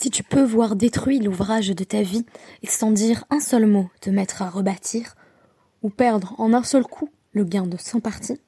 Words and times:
Si 0.00 0.08
tu 0.08 0.22
peux 0.22 0.42
voir 0.42 0.76
détruit 0.76 1.20
l'ouvrage 1.20 1.68
de 1.68 1.84
ta 1.84 2.00
vie 2.00 2.24
et 2.62 2.66
sans 2.66 2.90
dire 2.90 3.26
un 3.28 3.38
seul 3.38 3.66
mot 3.66 3.90
te 4.00 4.08
mettre 4.08 4.40
à 4.40 4.48
rebâtir, 4.48 5.14
ou 5.82 5.90
perdre 5.90 6.34
en 6.38 6.54
un 6.54 6.62
seul 6.62 6.84
coup 6.84 7.10
le 7.32 7.44
gain 7.44 7.66
de 7.66 7.76
cent 7.76 8.00
parties, 8.00 8.40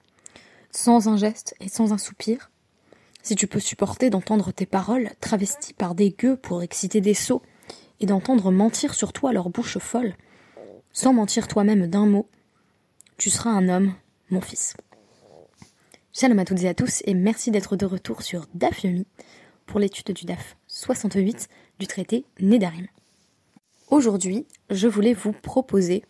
sans 0.71 1.09
un 1.09 1.19
geste 1.19 1.55
et 1.61 1.69
sans 1.69 1.93
un 1.93 1.99
soupir, 1.99 2.51
si 3.23 3.37
tu 3.37 3.47
peux 3.47 3.61
supporter 3.61 4.09
d'entendre 4.09 4.51
tes 4.51 4.65
paroles 4.65 5.11
travesties 5.21 5.75
par 5.75 5.95
des 5.95 6.13
gueux 6.13 6.39
pour 6.39 6.63
exciter 6.63 7.03
des 7.03 7.13
sots, 7.13 7.43
et 8.01 8.07
d'entendre 8.07 8.51
mentir 8.51 8.95
sur 8.95 9.13
toi 9.13 9.35
leur 9.35 9.51
bouche 9.51 9.77
folle, 9.77 10.15
sans 10.95 11.13
mentir 11.13 11.49
toi-même 11.49 11.87
d'un 11.87 12.07
mot, 12.07 12.31
tu 13.19 13.29
seras 13.29 13.51
un 13.51 13.69
homme, 13.69 13.93
mon 14.31 14.41
fils. 14.41 14.75
Shalom 16.15 16.39
à 16.39 16.47
toutes 16.47 16.63
et 16.63 16.69
à 16.69 16.75
tous, 16.75 17.03
et 17.05 17.13
merci 17.13 17.51
d'être 17.51 17.77
de 17.77 17.85
retour 17.85 18.23
sur 18.23 18.47
DAF 18.55 18.87
pour 19.67 19.81
l'étude 19.81 20.15
du 20.15 20.25
DAF 20.25 20.57
68 20.75 21.51
du 21.81 21.87
traité 21.87 22.25
Nédarim. 22.41 22.87
Aujourd'hui, 23.91 24.47
je 24.71 24.89
voulais 24.89 25.13
vous 25.13 25.33
proposer 25.33 26.03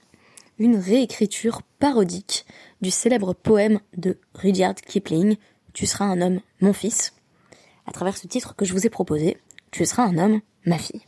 une 0.61 0.77
réécriture 0.77 1.63
parodique 1.81 2.47
du 2.81 2.93
célèbre 2.93 3.35
poème 3.35 3.81
de 3.97 4.21
Rudyard 4.35 4.77
Kipling, 4.77 5.37
Tu 5.73 5.85
seras 5.85 6.05
un 6.05 6.21
homme, 6.21 6.41
mon 6.61 6.73
fils, 6.73 7.13
à 7.87 7.93
travers 7.93 8.17
ce 8.17 8.29
titre 8.29 8.55
que 8.55 8.65
je 8.65 8.73
vous 8.73 8.87
ai 8.87 8.89
proposé, 8.89 9.37
Tu 9.73 9.85
seras 9.85 10.05
un 10.05 10.17
homme, 10.17 10.41
ma 10.65 10.79
fille. 10.79 11.03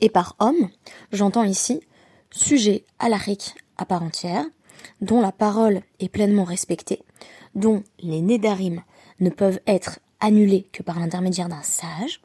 Et 0.00 0.08
par 0.08 0.36
homme, 0.38 0.68
j'entends 1.10 1.42
ici 1.42 1.80
sujet 2.30 2.84
la 3.00 3.18
à 3.76 3.84
part 3.84 4.04
entière, 4.04 4.44
dont 5.00 5.20
la 5.20 5.32
parole 5.32 5.82
est 5.98 6.08
pleinement 6.08 6.44
respectée, 6.44 7.02
dont 7.56 7.82
les 7.98 8.20
nédarim 8.20 8.84
ne 9.18 9.30
peuvent 9.30 9.60
être 9.66 9.98
annulés 10.20 10.68
que 10.72 10.84
par 10.84 11.00
l'intermédiaire 11.00 11.48
d'un 11.48 11.62
sage, 11.62 12.20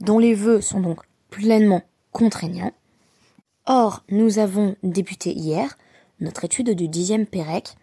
dont 0.00 0.18
les 0.18 0.34
vœux 0.34 0.60
sont 0.60 0.80
donc 0.80 1.00
pleinement 1.30 1.82
contraignants. 2.12 2.72
Or, 3.66 4.04
nous 4.08 4.38
avons 4.38 4.76
débuté 4.82 5.32
hier 5.32 5.76
notre 6.20 6.44
étude 6.44 6.70
du 6.70 6.88
dixième 6.88 7.26
Pérec 7.26 7.74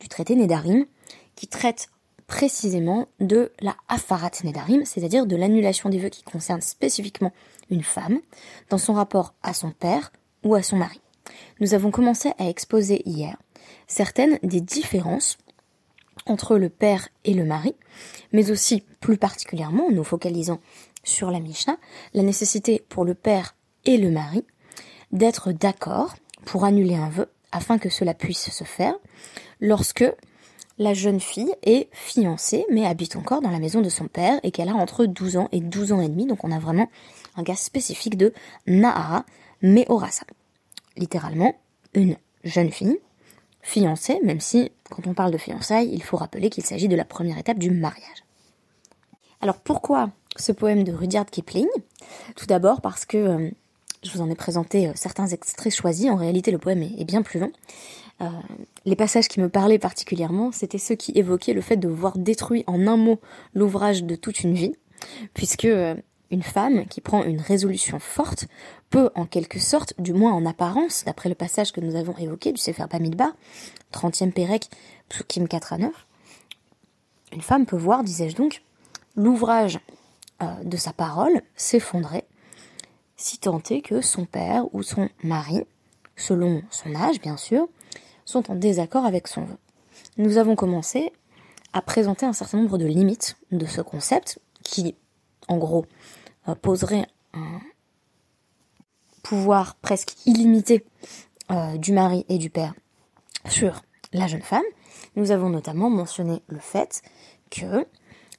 du 0.00 0.08
traité 0.08 0.34
Nédarim, 0.34 0.86
qui 1.34 1.46
traite 1.46 1.88
précisément 2.26 3.08
de 3.18 3.52
la 3.60 3.76
Afarat 3.88 4.30
Nédarim, 4.44 4.84
c'est-à-dire 4.84 5.26
de 5.26 5.36
l'annulation 5.36 5.88
des 5.88 5.98
vœux 5.98 6.10
qui 6.10 6.22
concernent 6.22 6.60
spécifiquement 6.60 7.32
une 7.70 7.82
femme 7.82 8.20
dans 8.68 8.78
son 8.78 8.94
rapport 8.94 9.34
à 9.42 9.52
son 9.52 9.72
père 9.72 10.12
ou 10.44 10.54
à 10.54 10.62
son 10.62 10.76
mari. 10.76 11.00
Nous 11.60 11.74
avons 11.74 11.90
commencé 11.90 12.32
à 12.38 12.48
exposer 12.48 13.02
hier 13.04 13.36
certaines 13.86 14.38
des 14.42 14.60
différences 14.60 15.38
entre 16.26 16.56
le 16.56 16.68
père 16.68 17.08
et 17.24 17.34
le 17.34 17.44
mari, 17.44 17.74
mais 18.32 18.50
aussi 18.50 18.84
plus 19.00 19.16
particulièrement, 19.16 19.86
en 19.86 19.90
nous 19.90 20.04
focalisant 20.04 20.60
sur 21.02 21.30
la 21.30 21.40
Mishnah, 21.40 21.76
la 22.14 22.22
nécessité 22.22 22.84
pour 22.88 23.04
le 23.04 23.14
père 23.14 23.54
et 23.84 23.96
le 23.96 24.10
mari 24.10 24.44
d'être 25.12 25.52
d'accord 25.52 26.14
pour 26.44 26.64
annuler 26.64 26.96
un 26.96 27.08
vœu 27.08 27.28
afin 27.52 27.78
que 27.78 27.88
cela 27.88 28.14
puisse 28.14 28.50
se 28.50 28.64
faire 28.64 28.94
lorsque 29.60 30.04
la 30.78 30.94
jeune 30.94 31.20
fille 31.20 31.54
est 31.62 31.88
fiancée 31.92 32.64
mais 32.70 32.86
habite 32.86 33.16
encore 33.16 33.42
dans 33.42 33.50
la 33.50 33.58
maison 33.58 33.82
de 33.82 33.88
son 33.88 34.06
père 34.06 34.40
et 34.42 34.50
qu'elle 34.50 34.68
a 34.68 34.74
entre 34.74 35.04
12 35.04 35.36
ans 35.36 35.48
et 35.52 35.60
12 35.60 35.92
ans 35.92 36.00
et 36.00 36.08
demi. 36.08 36.26
Donc 36.26 36.44
on 36.44 36.52
a 36.52 36.58
vraiment 36.58 36.88
un 37.36 37.44
cas 37.44 37.56
spécifique 37.56 38.16
de 38.16 38.32
Nahara 38.66 39.24
Meorasa. 39.62 40.24
Littéralement, 40.96 41.54
une 41.94 42.16
jeune 42.44 42.70
fille 42.70 42.98
fiancée, 43.62 44.20
même 44.24 44.40
si 44.40 44.72
quand 44.88 45.06
on 45.06 45.14
parle 45.14 45.32
de 45.32 45.38
fiançailles, 45.38 45.90
il 45.92 46.02
faut 46.02 46.16
rappeler 46.16 46.50
qu'il 46.50 46.64
s'agit 46.64 46.88
de 46.88 46.96
la 46.96 47.04
première 47.04 47.38
étape 47.38 47.58
du 47.58 47.70
mariage. 47.70 48.24
Alors 49.40 49.58
pourquoi 49.58 50.10
ce 50.40 50.52
poème 50.52 50.84
de 50.84 50.92
Rudyard 50.92 51.26
Kipling 51.26 51.68
Tout 52.34 52.46
d'abord 52.46 52.80
parce 52.80 53.04
que 53.04 53.16
euh, 53.16 53.50
je 54.02 54.10
vous 54.10 54.20
en 54.20 54.30
ai 54.30 54.34
présenté 54.34 54.88
euh, 54.88 54.92
certains 54.94 55.28
extraits 55.28 55.72
choisis, 55.72 56.10
en 56.10 56.16
réalité 56.16 56.50
le 56.50 56.58
poème 56.58 56.82
est, 56.82 57.04
bien 57.04 57.22
plus 57.22 57.38
long. 57.38 57.52
Euh, 58.20 58.28
les 58.84 58.96
passages 58.96 59.28
qui 59.28 59.40
me 59.40 59.48
parlaient 59.48 59.78
particulièrement, 59.78 60.52
c'était 60.52 60.78
ceux 60.78 60.94
qui 60.94 61.12
évoquaient 61.14 61.52
le 61.52 61.60
fait 61.60 61.76
de 61.76 61.88
voir 61.88 62.18
détruit 62.18 62.64
en 62.66 62.86
un 62.86 62.96
mot 62.96 63.20
l'ouvrage 63.54 64.04
de 64.04 64.14
toute 64.16 64.40
une 64.40 64.54
vie, 64.54 64.74
puisque 65.34 65.68
une 66.30 66.42
femme 66.42 66.86
qui 66.86 67.00
prend 67.00 67.24
une 67.24 67.40
résolution 67.40 67.98
forte 67.98 68.46
peut, 68.90 69.10
en 69.14 69.24
quelque 69.24 69.58
sorte, 69.58 69.94
du 69.98 70.12
moins 70.12 70.32
en 70.32 70.44
apparence, 70.44 71.04
d'après 71.04 71.28
le 71.28 71.34
passage 71.34 71.72
que 71.72 71.80
nous 71.80 71.96
avons 71.96 72.16
évoqué 72.18 72.52
du 72.52 72.60
Sefer 72.60 72.84
Bamidbar, 72.90 73.32
30e 73.92 74.32
Pérec, 74.32 74.68
Psukim 75.08 75.48
4 75.48 75.72
à 75.72 75.78
9, 75.78 76.06
une 77.32 77.42
femme 77.42 77.64
peut 77.64 77.76
voir, 77.76 78.04
disais-je 78.04 78.36
donc, 78.36 78.62
l'ouvrage 79.16 79.78
de 80.64 80.76
sa 80.76 80.92
parole 80.92 81.42
s'effondrer, 81.54 82.24
si 83.16 83.38
tant 83.38 83.60
est 83.70 83.82
que 83.82 84.00
son 84.00 84.24
père 84.24 84.64
ou 84.74 84.82
son 84.82 85.08
mari, 85.22 85.64
selon 86.16 86.62
son 86.70 86.94
âge 86.94 87.20
bien 87.20 87.36
sûr, 87.36 87.68
sont 88.24 88.50
en 88.50 88.54
désaccord 88.54 89.04
avec 89.04 89.28
son 89.28 89.44
vœu. 89.44 89.56
Nous 90.16 90.38
avons 90.38 90.56
commencé 90.56 91.12
à 91.72 91.82
présenter 91.82 92.26
un 92.26 92.32
certain 92.32 92.58
nombre 92.58 92.78
de 92.78 92.86
limites 92.86 93.36
de 93.52 93.66
ce 93.66 93.80
concept 93.80 94.40
qui, 94.62 94.94
en 95.48 95.58
gros, 95.58 95.86
euh, 96.48 96.54
poserait 96.54 97.06
un 97.32 97.60
pouvoir 99.22 99.76
presque 99.76 100.14
illimité 100.26 100.84
euh, 101.50 101.76
du 101.76 101.92
mari 101.92 102.24
et 102.28 102.38
du 102.38 102.50
père 102.50 102.74
sur 103.48 103.82
la 104.12 104.26
jeune 104.26 104.42
femme. 104.42 104.64
Nous 105.16 105.30
avons 105.30 105.50
notamment 105.50 105.90
mentionné 105.90 106.42
le 106.48 106.58
fait 106.58 107.02
que 107.50 107.86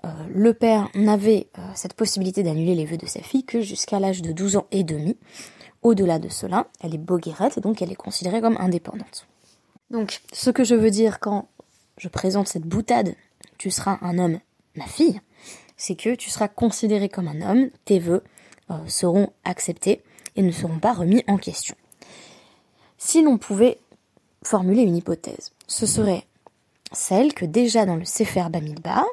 euh, 0.03 0.09
le 0.33 0.53
père 0.53 0.89
n'avait 0.95 1.47
cette 1.75 1.93
possibilité 1.93 2.43
d'annuler 2.43 2.75
les 2.75 2.85
vœux 2.85 2.97
de 2.97 3.05
sa 3.05 3.21
fille 3.21 3.43
que 3.43 3.61
jusqu'à 3.61 3.99
l'âge 3.99 4.21
de 4.21 4.31
12 4.31 4.57
ans 4.57 4.67
et 4.71 4.83
demi. 4.83 5.17
Au-delà 5.83 6.19
de 6.19 6.29
cela, 6.29 6.67
elle 6.81 6.93
est 6.93 6.99
boguerette, 6.99 7.59
donc 7.59 7.81
elle 7.81 7.91
est 7.91 7.95
considérée 7.95 8.41
comme 8.41 8.57
indépendante. 8.57 9.27
Donc, 9.89 10.21
ce 10.31 10.49
que 10.49 10.63
je 10.63 10.75
veux 10.75 10.91
dire 10.91 11.19
quand 11.19 11.49
je 11.97 12.07
présente 12.07 12.47
cette 12.47 12.65
boutade, 12.65 13.15
tu 13.57 13.71
seras 13.71 13.97
un 14.01 14.17
homme, 14.17 14.39
ma 14.75 14.85
fille, 14.85 15.19
c'est 15.77 15.95
que 15.95 16.15
tu 16.15 16.29
seras 16.29 16.47
considéré 16.47 17.09
comme 17.09 17.27
un 17.27 17.41
homme, 17.41 17.69
tes 17.85 17.99
vœux 17.99 18.23
euh, 18.69 18.75
seront 18.87 19.33
acceptés 19.43 20.03
et 20.35 20.43
ne 20.43 20.51
seront 20.51 20.79
pas 20.79 20.93
remis 20.93 21.23
en 21.27 21.37
question. 21.37 21.75
Si 22.97 23.21
l'on 23.23 23.37
pouvait 23.37 23.79
formuler 24.43 24.83
une 24.83 24.95
hypothèse, 24.95 25.51
ce 25.67 25.85
serait 25.85 26.25
celle 26.91 27.33
que 27.33 27.45
déjà 27.45 27.85
dans 27.85 27.95
le 27.95 28.05
Sefer 28.05 28.45
Bamidbar, 28.49 29.05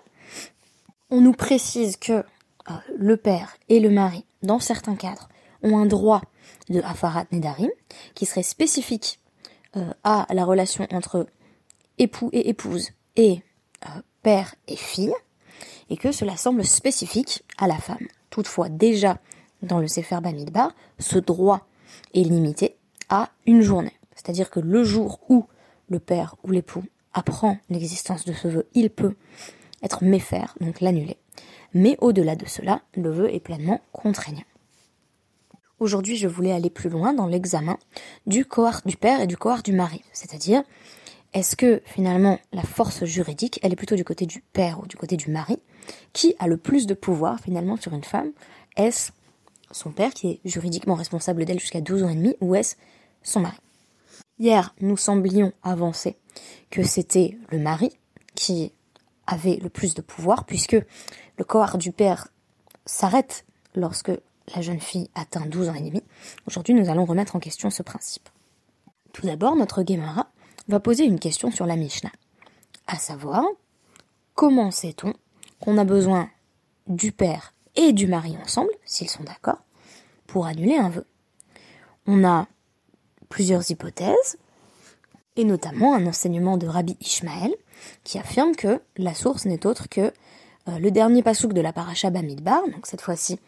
on 1.10 1.20
nous 1.20 1.32
précise 1.32 1.96
que 1.96 2.12
euh, 2.12 2.74
le 2.96 3.16
père 3.16 3.56
et 3.68 3.80
le 3.80 3.90
mari, 3.90 4.24
dans 4.42 4.60
certains 4.60 4.96
cadres, 4.96 5.28
ont 5.62 5.78
un 5.78 5.86
droit 5.86 6.22
de 6.68 6.80
Afarat 6.82 7.24
Nedarim, 7.32 7.70
qui 8.14 8.26
serait 8.26 8.42
spécifique 8.42 9.20
euh, 9.76 9.90
à 10.04 10.26
la 10.32 10.44
relation 10.44 10.86
entre 10.92 11.26
époux 11.98 12.30
et 12.32 12.48
épouse 12.48 12.90
et 13.16 13.42
père 14.22 14.54
et 14.66 14.76
fille, 14.76 15.14
et 15.90 15.96
que 15.96 16.12
cela 16.12 16.36
semble 16.36 16.64
spécifique 16.64 17.44
à 17.56 17.66
la 17.66 17.78
femme. 17.78 18.06
Toutefois, 18.30 18.68
déjà 18.68 19.18
dans 19.62 19.78
le 19.78 19.88
Sefer 19.88 20.20
Bamidbar, 20.20 20.74
ce 20.98 21.18
droit 21.18 21.66
est 22.14 22.22
limité 22.22 22.76
à 23.08 23.30
une 23.46 23.62
journée. 23.62 23.96
C'est-à-dire 24.14 24.50
que 24.50 24.60
le 24.60 24.84
jour 24.84 25.20
où 25.28 25.46
le 25.88 25.98
père 25.98 26.36
ou 26.44 26.50
l'époux 26.50 26.84
apprend 27.12 27.58
l'existence 27.70 28.24
de 28.24 28.32
ce 28.32 28.48
vœu, 28.48 28.66
il 28.74 28.90
peut 28.90 29.14
être 29.82 30.04
méfaire, 30.04 30.54
donc 30.60 30.80
l'annuler. 30.80 31.18
Mais 31.74 31.96
au-delà 32.00 32.36
de 32.36 32.46
cela, 32.46 32.82
le 32.94 33.10
vœu 33.10 33.32
est 33.32 33.40
pleinement 33.40 33.80
contraignant. 33.92 34.44
Aujourd'hui, 35.80 36.16
je 36.16 36.26
voulais 36.26 36.52
aller 36.52 36.70
plus 36.70 36.90
loin 36.90 37.12
dans 37.12 37.26
l'examen 37.26 37.78
du 38.26 38.44
cohort 38.44 38.80
du 38.84 38.96
père 38.96 39.20
et 39.20 39.26
du 39.28 39.36
cohort 39.36 39.62
du 39.62 39.72
mari, 39.72 40.02
c'est-à-dire 40.12 40.62
est-ce 41.34 41.56
que 41.56 41.82
finalement 41.84 42.38
la 42.52 42.62
force 42.62 43.04
juridique, 43.04 43.60
elle 43.62 43.72
est 43.72 43.76
plutôt 43.76 43.94
du 43.94 44.04
côté 44.04 44.26
du 44.26 44.40
père 44.40 44.80
ou 44.80 44.86
du 44.86 44.96
côté 44.96 45.16
du 45.16 45.30
mari 45.30 45.58
Qui 46.12 46.34
a 46.38 46.46
le 46.46 46.56
plus 46.56 46.86
de 46.86 46.94
pouvoir 46.94 47.38
finalement 47.38 47.76
sur 47.76 47.92
une 47.92 48.04
femme? 48.04 48.32
Est-ce 48.76 49.12
son 49.70 49.90
père 49.90 50.14
qui 50.14 50.28
est 50.30 50.40
juridiquement 50.44 50.94
responsable 50.94 51.44
d'elle 51.44 51.60
jusqu'à 51.60 51.82
12 51.82 52.02
ans 52.02 52.08
et 52.08 52.14
demi 52.14 52.34
ou 52.40 52.54
est-ce 52.54 52.76
son 53.22 53.40
mari? 53.40 53.58
Hier, 54.38 54.74
nous 54.80 54.96
semblions 54.96 55.52
avancer 55.62 56.16
que 56.70 56.82
c'était 56.82 57.36
le 57.50 57.58
mari 57.58 57.90
qui 58.34 58.72
avait 59.28 59.60
le 59.62 59.68
plus 59.68 59.94
de 59.94 60.00
pouvoir 60.00 60.44
puisque 60.44 60.76
le 61.36 61.44
corps 61.44 61.78
du 61.78 61.92
père 61.92 62.28
s'arrête 62.86 63.44
lorsque 63.76 64.10
la 64.54 64.62
jeune 64.62 64.80
fille 64.80 65.10
atteint 65.14 65.46
12 65.46 65.68
ans 65.68 65.74
et 65.74 65.82
demi. 65.82 66.02
Aujourd'hui, 66.46 66.74
nous 66.74 66.88
allons 66.88 67.04
remettre 67.04 67.36
en 67.36 67.38
question 67.38 67.70
ce 67.70 67.82
principe. 67.82 68.28
Tout 69.12 69.26
d'abord, 69.26 69.54
notre 69.54 69.84
Gemara 69.86 70.30
va 70.68 70.80
poser 70.80 71.04
une 71.04 71.20
question 71.20 71.50
sur 71.50 71.66
la 71.66 71.76
Mishnah, 71.76 72.12
à 72.86 72.96
savoir 72.96 73.44
comment 74.34 74.70
sait-on 74.70 75.12
qu'on 75.60 75.78
a 75.78 75.84
besoin 75.84 76.30
du 76.86 77.12
père 77.12 77.52
et 77.76 77.92
du 77.92 78.06
mari 78.06 78.36
ensemble, 78.42 78.70
s'ils 78.84 79.10
sont 79.10 79.24
d'accord, 79.24 79.62
pour 80.26 80.46
annuler 80.46 80.76
un 80.76 80.88
vœu? 80.88 81.06
On 82.06 82.24
a 82.24 82.46
plusieurs 83.28 83.70
hypothèses, 83.70 84.38
et 85.38 85.44
notamment 85.44 85.94
un 85.94 86.06
enseignement 86.06 86.58
de 86.58 86.66
Rabbi 86.66 86.96
Ishmael, 87.00 87.54
qui 88.02 88.18
affirme 88.18 88.54
que 88.56 88.82
la 88.96 89.14
source 89.14 89.46
n'est 89.46 89.66
autre 89.66 89.88
que 89.88 90.12
euh, 90.68 90.78
le 90.80 90.90
dernier 90.90 91.22
pasouk 91.22 91.52
de 91.52 91.60
la 91.60 91.72
paracha 91.72 92.10
Bamidbar, 92.10 92.62
donc 92.66 92.86
cette 92.86 93.00
fois-ci 93.00 93.38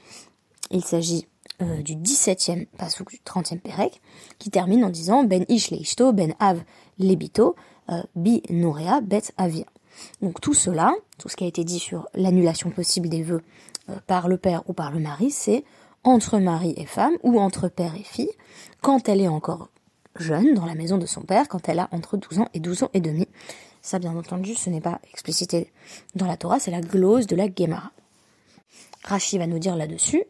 Il 0.70 0.84
s'agit 0.84 1.26
euh, 1.62 1.82
du 1.82 1.96
17e 1.96 2.66
pasouk 2.78 3.10
du 3.10 3.19
30e 3.19 3.58
Pérec, 3.58 4.00
qui 4.38 4.50
termine 4.50 4.84
en 4.84 4.88
disant 4.88 5.25
Ben 5.25 5.44
ish 5.48 5.70
leishto, 5.70 6.12
ben 6.12 6.32
av 6.38 6.62
lebito, 6.98 7.56
euh, 7.90 8.02
bi 8.14 8.40
norea 8.50 9.00
bet 9.00 9.32
avia. 9.37 9.66
Donc 10.22 10.40
tout 10.40 10.54
cela, 10.54 10.94
tout 11.19 11.28
ce 11.28 11.37
qui 11.37 11.42
a 11.42 11.48
été 11.48 11.64
dit 11.64 11.81
sur 11.81 12.08
l'annulation 12.14 12.70
possible 12.70 13.08
des 13.08 13.25
vœux 13.25 13.42
euh, 13.88 13.96
par 14.06 14.28
le 14.28 14.38
père 14.38 14.62
ou 14.69 14.75
par 14.75 14.92
le 14.92 15.00
mari, 15.00 15.32
c'est 15.32 15.64
entre 16.04 16.38
mari 16.38 16.72
et 16.76 16.87
femme 16.87 17.14
ou 17.25 17.40
entre 17.40 17.69
père 17.69 17.96
et 17.96 18.04
fille, 18.04 18.31
quand 18.81 19.08
elle 19.08 19.20
est 19.20 19.28
encore 19.28 19.69
jeune 20.20 20.55
dans 20.55 20.67
la 20.67 20.75
maison 20.75 20.99
de 20.99 21.06
son 21.06 21.22
père, 21.22 21.49
quand 21.49 21.69
elle 21.69 21.78
a 21.78 21.88
entre 21.93 22.17
12 22.17 22.40
ans 22.40 22.49
et 22.55 22.61
12 22.61 22.84
ans 22.84 22.90
et 22.94 23.00
demi. 23.00 23.26
Ça, 23.82 23.99
bien 23.99 24.17
entendu, 24.17 24.55
ce 24.55 24.70
n'est 24.70 24.81
pas 24.81 25.00
explicité 25.12 25.72
dans 26.14 26.26
la 26.26 26.37
Torah, 26.37 26.61
c'est 26.61 26.70
la 26.70 26.81
glose 26.81 27.26
de 27.26 27.37
la 27.37 27.46
Gemara. 27.46 27.90
Rashi 29.05 29.38
va 29.38 29.46
nous 29.46 29.58
dire 29.58 29.76
là-dessus, 29.76 30.25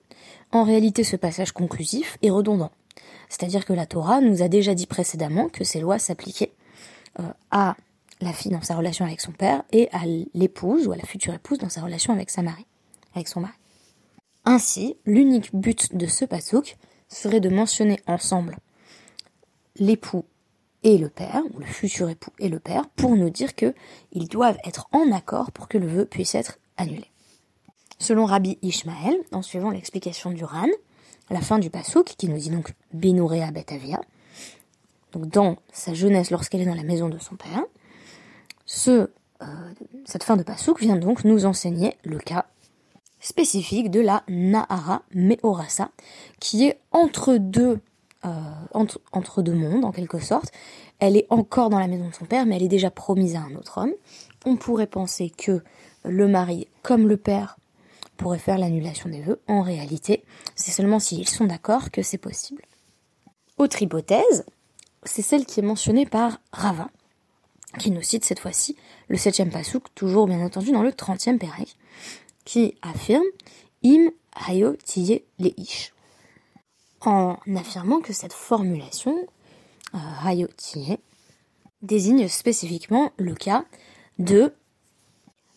en 0.52 0.64
réalité, 0.64 1.04
ce 1.04 1.16
passage 1.16 1.52
conclusif 1.52 2.18
est 2.22 2.30
redondant. 2.30 2.70
C'est-à-dire 3.28 3.64
que 3.64 3.72
la 3.72 3.86
Torah 3.86 4.20
nous 4.20 4.42
a 4.42 4.48
déjà 4.48 4.74
dit 4.74 4.86
précédemment 4.86 5.48
que 5.48 5.64
ces 5.64 5.80
lois 5.80 5.98
s'appliquaient 5.98 6.52
euh, 7.18 7.24
à 7.50 7.76
la 8.20 8.32
fille 8.32 8.52
dans 8.52 8.62
sa 8.62 8.76
relation 8.76 9.04
avec 9.04 9.20
son 9.20 9.32
père 9.32 9.62
et 9.72 9.88
à 9.92 10.00
l'épouse 10.34 10.86
ou 10.86 10.92
à 10.92 10.96
la 10.96 11.04
future 11.04 11.34
épouse 11.34 11.58
dans 11.58 11.68
sa 11.68 11.80
relation 11.80 12.12
avec 12.12 12.30
sa 12.30 12.42
mari, 12.42 12.66
avec 13.14 13.28
son 13.28 13.40
mari. 13.40 13.54
Ainsi, 14.44 14.96
l'unique 15.06 15.54
but 15.54 15.94
de 15.96 16.06
ce 16.06 16.24
pasouk 16.24 16.76
serait 17.08 17.40
de 17.40 17.48
mentionner 17.48 18.00
ensemble 18.06 18.58
l'époux 19.80 20.24
et 20.84 20.96
le 20.96 21.08
père, 21.08 21.42
ou 21.52 21.58
le 21.58 21.66
futur 21.66 22.08
époux 22.08 22.30
et 22.38 22.48
le 22.48 22.60
père, 22.60 22.88
pour 22.90 23.16
nous 23.16 23.30
dire 23.30 23.54
qu'ils 23.54 24.28
doivent 24.28 24.58
être 24.64 24.88
en 24.92 25.10
accord 25.10 25.50
pour 25.50 25.66
que 25.66 25.78
le 25.78 25.88
vœu 25.88 26.04
puisse 26.04 26.36
être 26.36 26.58
annulé. 26.76 27.10
Selon 27.98 28.24
Rabbi 28.24 28.58
Ishmael, 28.62 29.16
en 29.32 29.42
suivant 29.42 29.70
l'explication 29.70 30.30
du 30.30 30.44
Ran, 30.44 30.68
la 31.28 31.40
fin 31.40 31.58
du 31.58 31.68
pasouk, 31.68 32.06
qui 32.16 32.28
nous 32.28 32.38
dit 32.38 32.50
donc 32.50 32.72
Benourea 32.92 33.50
Betavia, 33.50 34.00
donc 35.12 35.26
dans 35.28 35.56
sa 35.72 35.92
jeunesse 35.92 36.30
lorsqu'elle 36.30 36.62
est 36.62 36.66
dans 36.66 36.74
la 36.74 36.82
maison 36.82 37.08
de 37.08 37.18
son 37.18 37.36
père, 37.36 37.64
ce, 38.64 39.10
euh, 39.42 39.46
cette 40.06 40.24
fin 40.24 40.36
de 40.36 40.42
pasouk 40.42 40.80
vient 40.80 40.96
donc 40.96 41.24
nous 41.24 41.44
enseigner 41.44 41.96
le 42.04 42.18
cas 42.18 42.46
spécifique 43.20 43.90
de 43.90 44.00
la 44.00 44.22
Nahara 44.28 45.02
Meorasa, 45.14 45.90
qui 46.40 46.66
est 46.66 46.80
entre 46.90 47.36
deux, 47.36 47.80
euh, 48.24 48.30
entre, 48.72 49.42
deux 49.42 49.54
mondes 49.54 49.84
en 49.84 49.92
quelque 49.92 50.18
sorte. 50.18 50.52
Elle 50.98 51.16
est 51.16 51.26
encore 51.30 51.70
dans 51.70 51.78
la 51.78 51.88
maison 51.88 52.08
de 52.08 52.14
son 52.14 52.26
père, 52.26 52.46
mais 52.46 52.56
elle 52.56 52.62
est 52.62 52.68
déjà 52.68 52.90
promise 52.90 53.36
à 53.36 53.40
un 53.40 53.54
autre 53.54 53.78
homme. 53.78 53.92
On 54.44 54.56
pourrait 54.56 54.86
penser 54.86 55.30
que 55.30 55.62
le 56.04 56.28
mari, 56.28 56.68
comme 56.82 57.08
le 57.08 57.16
père, 57.16 57.58
pourrait 58.16 58.38
faire 58.38 58.58
l'annulation 58.58 59.08
des 59.08 59.22
vœux. 59.22 59.40
En 59.48 59.62
réalité, 59.62 60.22
c'est 60.54 60.70
seulement 60.70 60.98
s'ils 60.98 61.28
sont 61.28 61.46
d'accord 61.46 61.90
que 61.90 62.02
c'est 62.02 62.18
possible. 62.18 62.62
Autre 63.56 63.82
hypothèse, 63.82 64.44
c'est 65.04 65.22
celle 65.22 65.46
qui 65.46 65.60
est 65.60 65.62
mentionnée 65.62 66.06
par 66.06 66.40
Rava, 66.52 66.90
qui 67.78 67.90
nous 67.90 68.02
cite 68.02 68.24
cette 68.24 68.40
fois-ci 68.40 68.76
le 69.08 69.16
septième 69.16 69.50
pasouk, 69.50 69.84
toujours 69.94 70.26
bien 70.26 70.44
entendu 70.44 70.72
dans 70.72 70.82
le 70.82 70.92
trentième 70.92 71.38
pérec, 71.38 71.76
qui 72.44 72.74
affirme 72.82 73.24
Im 73.82 74.10
hayo 74.46 74.76
tiye 74.84 75.24
leish. 75.38 75.92
En 77.02 77.38
affirmant 77.56 78.00
que 78.00 78.12
cette 78.12 78.32
formulation, 78.32 79.16
euh, 79.94 80.96
désigne 81.82 82.28
spécifiquement 82.28 83.12
le 83.16 83.34
cas 83.34 83.64
de 84.18 84.52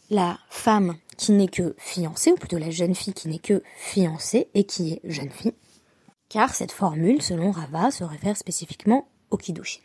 la 0.09 0.39
femme 0.49 0.95
qui 1.17 1.31
n'est 1.33 1.47
que 1.47 1.75
fiancée, 1.77 2.31
ou 2.31 2.35
plutôt 2.35 2.57
la 2.57 2.71
jeune 2.71 2.95
fille 2.95 3.13
qui 3.13 3.27
n'est 3.27 3.39
que 3.39 3.61
fiancée 3.77 4.49
et 4.53 4.63
qui 4.63 4.93
est 4.93 5.01
jeune 5.03 5.29
fille, 5.29 5.53
car 6.29 6.53
cette 6.53 6.71
formule, 6.71 7.21
selon 7.21 7.51
Rava, 7.51 7.91
se 7.91 8.03
réfère 8.03 8.37
spécifiquement 8.37 9.07
au 9.29 9.37
Kiddushin. 9.37 9.81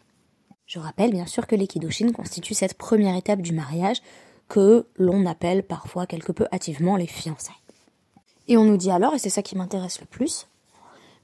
Je 0.66 0.78
rappelle 0.78 1.10
bien 1.10 1.26
sûr 1.26 1.46
que 1.46 1.56
les 1.56 1.66
Kiddushin 1.66 2.12
constituent 2.12 2.54
cette 2.54 2.74
première 2.74 3.16
étape 3.16 3.40
du 3.40 3.52
mariage 3.52 4.02
que 4.48 4.86
l'on 4.96 5.26
appelle 5.26 5.62
parfois 5.62 6.06
quelque 6.06 6.32
peu 6.32 6.46
hâtivement 6.52 6.96
les 6.96 7.06
fiançailles. 7.06 7.54
Et 8.48 8.56
on 8.56 8.64
nous 8.64 8.76
dit 8.76 8.90
alors, 8.90 9.14
et 9.14 9.18
c'est 9.18 9.30
ça 9.30 9.42
qui 9.42 9.56
m'intéresse 9.56 10.00
le 10.00 10.06
plus, 10.06 10.46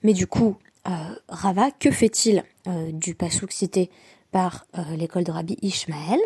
mais 0.05 0.13
du 0.13 0.29
coup, 0.29 0.57
euh, 0.87 0.91
Rava, 1.29 1.71
que 1.73 1.91
fait-il 1.91 2.45
euh, 2.69 2.93
du 2.93 3.15
pasouk 3.15 3.51
cité 3.51 3.91
par 4.31 4.67
euh, 4.79 4.97
l'école 4.97 5.25
de 5.25 5.33
Rabbi 5.33 5.57
Ishmael, 5.63 6.21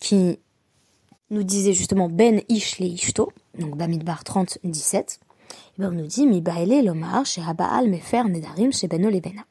qui 0.00 0.38
nous 1.30 1.42
disait 1.42 1.74
justement 1.74 2.08
Ben 2.08 2.40
Ish 2.48 2.80
le 2.80 2.86
Ishto, 2.86 3.32
donc 3.58 3.76
Bamidbar 3.76 4.24
30, 4.24 4.58
17, 4.64 5.20
et 5.20 5.54
ben 5.78 5.90
on 5.92 5.96
nous 5.96 6.06
dit 6.06 6.26
Mi 6.26 6.40
Baele 6.40 6.84
Lomar, 6.84 7.26
chez 7.26 7.42
Abaal 7.42 7.88
Mefer 7.88 8.24
Nedarim, 8.24 8.72
chez 8.72 8.88
Beno 8.88 9.10
Lebena. 9.10 9.42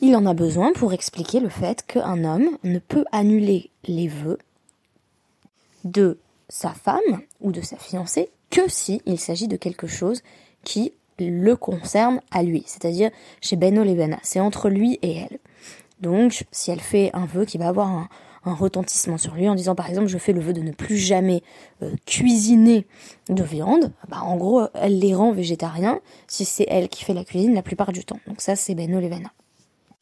Il 0.00 0.14
en 0.14 0.26
a 0.26 0.34
besoin 0.34 0.72
pour 0.72 0.92
expliquer 0.92 1.40
le 1.40 1.48
fait 1.48 1.86
qu'un 1.86 2.24
homme 2.24 2.58
ne 2.64 2.78
peut 2.78 3.04
annuler 3.12 3.70
les 3.84 4.08
vœux 4.08 4.38
de 5.84 6.18
sa 6.48 6.72
femme 6.74 7.22
ou 7.40 7.52
de 7.52 7.62
sa 7.62 7.76
fiancée 7.76 8.30
que 8.50 8.68
si 8.68 9.00
il 9.06 9.18
s'agit 9.18 9.48
de 9.48 9.56
quelque 9.56 9.86
chose 9.86 10.22
qui 10.64 10.92
le 11.18 11.56
concerne 11.56 12.20
à 12.30 12.42
lui, 12.42 12.62
c'est-à-dire 12.66 13.10
chez 13.40 13.56
Beno 13.56 13.84
Lebena, 13.84 14.18
c'est 14.22 14.40
entre 14.40 14.68
lui 14.68 14.98
et 15.02 15.16
elle. 15.16 15.38
Donc, 16.00 16.44
si 16.50 16.70
elle 16.70 16.80
fait 16.80 17.10
un 17.14 17.26
vœu 17.26 17.44
qui 17.44 17.58
va 17.58 17.68
avoir 17.68 17.88
un, 17.88 18.08
retentissement 18.44 19.18
sur 19.18 19.34
lui 19.34 19.48
en 19.48 19.56
disant 19.56 19.74
par 19.74 19.88
exemple 19.88 20.06
je 20.06 20.18
fais 20.18 20.32
le 20.32 20.40
vœu 20.40 20.52
de 20.52 20.60
ne 20.60 20.70
plus 20.70 20.98
jamais 20.98 21.42
euh, 21.82 21.96
cuisiner 22.06 22.86
de 23.28 23.42
viande, 23.42 23.90
bah 24.08 24.20
en 24.22 24.36
gros 24.36 24.68
elle 24.74 25.00
les 25.00 25.16
rend 25.16 25.32
végétariens 25.32 25.98
si 26.28 26.44
c'est 26.44 26.66
elle 26.68 26.88
qui 26.88 27.02
fait 27.02 27.12
la 27.12 27.24
cuisine 27.24 27.54
la 27.54 27.62
plupart 27.62 27.90
du 27.90 28.04
temps. 28.04 28.20
Donc 28.28 28.40
ça 28.40 28.54
c'est 28.54 28.76
Beno 28.76 29.00
Levena. 29.00 29.32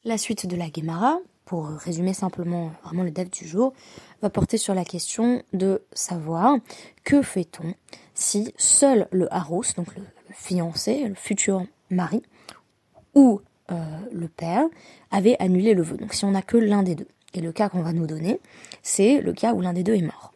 La 0.05 0.19
suite 0.19 0.47
de 0.47 0.57
la 0.57 0.67
Gemara, 0.67 1.21
pour 1.47 1.69
résumer 1.69 2.13
simplement 2.13 2.71
vraiment 2.85 3.03
le 3.03 3.11
dev 3.11 3.31
du 3.31 3.49
jour, 3.49 3.73
va 4.21 4.29
porter 4.29 4.59
sur 4.59 4.75
la 4.75 4.85
question 4.85 5.43
de 5.55 5.81
savoir 5.95 6.59
que 7.03 7.23
fait-on 7.23 7.73
si 8.13 8.53
seul 8.59 9.09
le 9.11 9.33
harous, 9.33 9.65
donc 9.77 9.89
le, 9.97 10.03
fiancé, 10.35 11.09
le 11.09 11.15
futur 11.15 11.65
mari, 11.91 12.23
ou 13.15 13.41
euh, 13.71 13.99
le 14.13 14.29
père, 14.29 14.65
avait 15.11 15.37
annulé 15.41 15.75
le 15.75 15.83
vœu. 15.83 15.97
Donc 15.97 16.13
si 16.15 16.25
on 16.25 16.33
n'a 16.33 16.43
que 16.43 16.57
l'un 16.57 16.83
des 16.83 16.95
deux. 16.95 17.09
Et 17.33 17.41
le 17.41 17.53
cas 17.53 17.69
qu'on 17.69 17.83
va 17.83 17.93
nous 17.93 18.07
donner, 18.07 18.41
c'est 18.83 19.21
le 19.21 19.33
cas 19.33 19.55
où 19.55 19.61
l'un 19.61 19.73
des 19.73 19.83
deux 19.83 19.95
est 19.95 20.03
mort. 20.03 20.33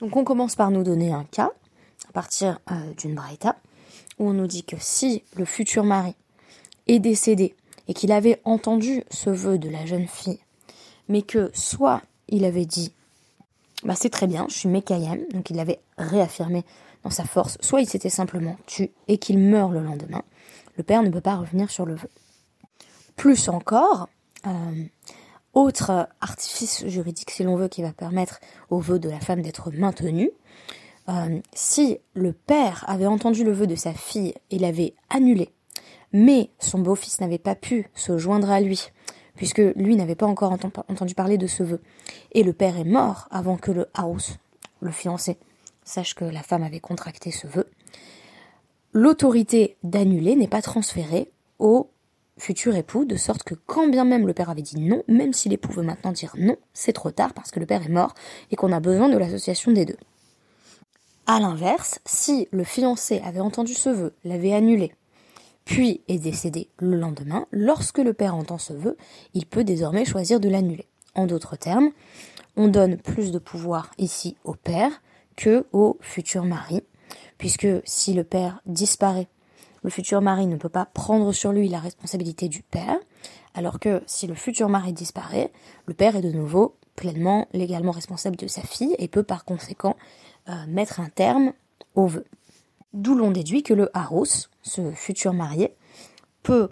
Donc 0.00 0.16
on 0.16 0.24
commence 0.24 0.54
par 0.54 0.70
nous 0.70 0.82
donner 0.82 1.12
un 1.12 1.24
cas, 1.24 1.50
à 2.08 2.12
partir 2.12 2.60
euh, 2.70 2.74
d'une 2.96 3.14
braïta, 3.14 3.56
où 4.18 4.28
on 4.28 4.32
nous 4.32 4.46
dit 4.46 4.64
que 4.64 4.76
si 4.78 5.22
le 5.36 5.44
futur 5.44 5.84
mari 5.84 6.14
est 6.86 6.98
décédé 6.98 7.54
et 7.88 7.94
qu'il 7.94 8.12
avait 8.12 8.40
entendu 8.44 9.02
ce 9.10 9.30
vœu 9.30 9.58
de 9.58 9.68
la 9.68 9.84
jeune 9.84 10.06
fille, 10.06 10.38
mais 11.08 11.22
que 11.22 11.50
soit 11.52 12.02
il 12.28 12.44
avait 12.44 12.64
dit 12.64 12.92
bah 13.82 13.94
c'est 13.96 14.10
très 14.10 14.26
bien, 14.26 14.46
je 14.48 14.54
suis 14.54 14.68
Mekayem, 14.68 15.24
donc 15.32 15.50
il 15.50 15.56
l'avait 15.56 15.80
réaffirmé 15.96 16.64
dans 17.04 17.10
sa 17.10 17.24
force, 17.24 17.58
soit 17.60 17.80
il 17.80 17.88
s'était 17.88 18.10
simplement 18.10 18.56
tué 18.66 18.92
et 19.08 19.18
qu'il 19.18 19.38
meurt 19.38 19.72
le 19.72 19.80
lendemain, 19.80 20.22
le 20.76 20.82
père 20.82 21.02
ne 21.02 21.10
peut 21.10 21.20
pas 21.20 21.36
revenir 21.36 21.70
sur 21.70 21.86
le 21.86 21.94
vœu. 21.94 22.08
Plus 23.16 23.48
encore, 23.48 24.08
euh, 24.46 24.84
autre 25.52 26.08
artifice 26.20 26.86
juridique, 26.86 27.30
si 27.30 27.42
l'on 27.42 27.56
veut, 27.56 27.68
qui 27.68 27.82
va 27.82 27.92
permettre 27.92 28.40
au 28.70 28.78
vœu 28.78 28.98
de 28.98 29.08
la 29.08 29.20
femme 29.20 29.42
d'être 29.42 29.70
maintenu, 29.72 30.30
euh, 31.08 31.40
si 31.52 31.98
le 32.14 32.32
père 32.32 32.84
avait 32.86 33.06
entendu 33.06 33.44
le 33.44 33.52
vœu 33.52 33.66
de 33.66 33.74
sa 33.74 33.92
fille 33.92 34.34
et 34.50 34.58
l'avait 34.58 34.94
annulé, 35.08 35.50
mais 36.12 36.50
son 36.58 36.78
beau-fils 36.78 37.20
n'avait 37.20 37.38
pas 37.38 37.54
pu 37.54 37.90
se 37.94 38.16
joindre 38.16 38.50
à 38.50 38.60
lui, 38.60 38.90
puisque 39.34 39.62
lui 39.76 39.96
n'avait 39.96 40.14
pas 40.14 40.26
encore 40.26 40.52
entendu 40.88 41.14
parler 41.14 41.38
de 41.38 41.46
ce 41.46 41.62
vœu, 41.62 41.80
et 42.32 42.42
le 42.42 42.52
père 42.52 42.78
est 42.78 42.84
mort 42.84 43.26
avant 43.30 43.56
que 43.56 43.72
le 43.72 43.88
house, 43.94 44.36
le 44.80 44.92
fiancé, 44.92 45.38
sache 45.84 46.14
que 46.14 46.24
la 46.24 46.42
femme 46.42 46.62
avait 46.62 46.80
contracté 46.80 47.30
ce 47.30 47.46
vœu, 47.46 47.66
l'autorité 48.92 49.76
d'annuler 49.82 50.36
n'est 50.36 50.48
pas 50.48 50.62
transférée 50.62 51.30
au 51.58 51.90
futur 52.38 52.74
époux, 52.74 53.04
de 53.04 53.16
sorte 53.16 53.42
que 53.42 53.54
quand 53.54 53.88
bien 53.88 54.04
même 54.04 54.26
le 54.26 54.32
père 54.32 54.50
avait 54.50 54.62
dit 54.62 54.80
non, 54.80 55.02
même 55.08 55.32
si 55.32 55.48
l'époux 55.48 55.72
veut 55.72 55.82
maintenant 55.82 56.12
dire 56.12 56.34
non, 56.38 56.56
c'est 56.72 56.92
trop 56.92 57.10
tard 57.10 57.34
parce 57.34 57.50
que 57.50 57.60
le 57.60 57.66
père 57.66 57.84
est 57.84 57.90
mort 57.90 58.14
et 58.50 58.56
qu'on 58.56 58.72
a 58.72 58.80
besoin 58.80 59.08
de 59.08 59.18
l'association 59.18 59.72
des 59.72 59.84
deux. 59.84 59.98
A 61.26 61.38
l'inverse, 61.38 62.00
si 62.06 62.48
le 62.50 62.64
fiancé 62.64 63.20
avait 63.24 63.40
entendu 63.40 63.74
ce 63.74 63.90
vœu, 63.90 64.14
l'avait 64.24 64.54
annulé, 64.54 64.92
puis 65.64 66.00
est 66.08 66.18
décédé 66.18 66.68
le 66.78 66.96
lendemain, 66.96 67.46
lorsque 67.52 67.98
le 67.98 68.14
père 68.14 68.34
entend 68.34 68.58
ce 68.58 68.72
vœu, 68.72 68.96
il 69.34 69.46
peut 69.46 69.62
désormais 69.62 70.04
choisir 70.04 70.40
de 70.40 70.48
l'annuler. 70.48 70.86
En 71.14 71.26
d'autres 71.26 71.56
termes, 71.56 71.90
on 72.56 72.68
donne 72.68 72.96
plus 72.96 73.30
de 73.30 73.38
pouvoir 73.38 73.90
ici 73.98 74.36
au 74.44 74.54
père 74.54 75.02
que 75.36 75.66
au 75.72 75.98
futur 76.00 76.44
mari, 76.44 76.82
puisque 77.38 77.68
si 77.84 78.14
le 78.14 78.24
père 78.24 78.60
disparaît 78.66 79.28
le 79.82 79.90
futur 79.90 80.20
mari 80.20 80.46
ne 80.46 80.56
peut 80.56 80.68
pas 80.68 80.86
prendre 80.86 81.32
sur 81.32 81.52
lui 81.52 81.68
la 81.68 81.80
responsabilité 81.80 82.48
du 82.48 82.62
père, 82.62 82.98
alors 83.54 83.80
que 83.80 84.02
si 84.06 84.26
le 84.26 84.34
futur 84.34 84.68
mari 84.68 84.92
disparaît, 84.92 85.50
le 85.86 85.94
père 85.94 86.16
est 86.16 86.22
de 86.22 86.32
nouveau 86.32 86.76
pleinement 86.96 87.48
légalement 87.52 87.92
responsable 87.92 88.36
de 88.36 88.46
sa 88.46 88.62
fille 88.62 88.94
et 88.98 89.08
peut 89.08 89.22
par 89.22 89.44
conséquent 89.44 89.96
euh, 90.48 90.52
mettre 90.68 91.00
un 91.00 91.08
terme 91.08 91.52
au 91.94 92.06
vœu. 92.06 92.24
D'où 92.92 93.14
l'on 93.14 93.30
déduit 93.30 93.62
que 93.62 93.74
le 93.74 93.88
haros, 93.96 94.48
ce 94.62 94.90
futur 94.92 95.32
marié, 95.32 95.74
peut 96.42 96.68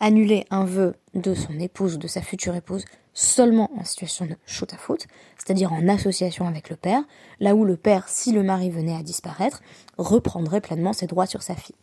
annuler 0.00 0.44
un 0.50 0.64
vœu 0.64 0.94
de 1.14 1.34
son 1.34 1.58
épouse 1.58 1.94
ou 1.94 1.98
de 1.98 2.06
sa 2.06 2.22
future 2.22 2.54
épouse 2.54 2.84
seulement 3.18 3.68
en 3.76 3.84
situation 3.84 4.26
de 4.26 4.36
shoot 4.46 4.72
à 4.72 4.76
foot, 4.76 5.08
c'est-à-dire 5.36 5.72
en 5.72 5.88
association 5.88 6.46
avec 6.46 6.70
le 6.70 6.76
père, 6.76 7.02
là 7.40 7.56
où 7.56 7.64
le 7.64 7.76
père, 7.76 8.08
si 8.08 8.30
le 8.30 8.44
mari 8.44 8.70
venait 8.70 8.94
à 8.94 9.02
disparaître, 9.02 9.60
reprendrait 9.96 10.60
pleinement 10.60 10.92
ses 10.92 11.08
droits 11.08 11.26
sur 11.26 11.42
sa 11.42 11.56
fille. 11.56 11.74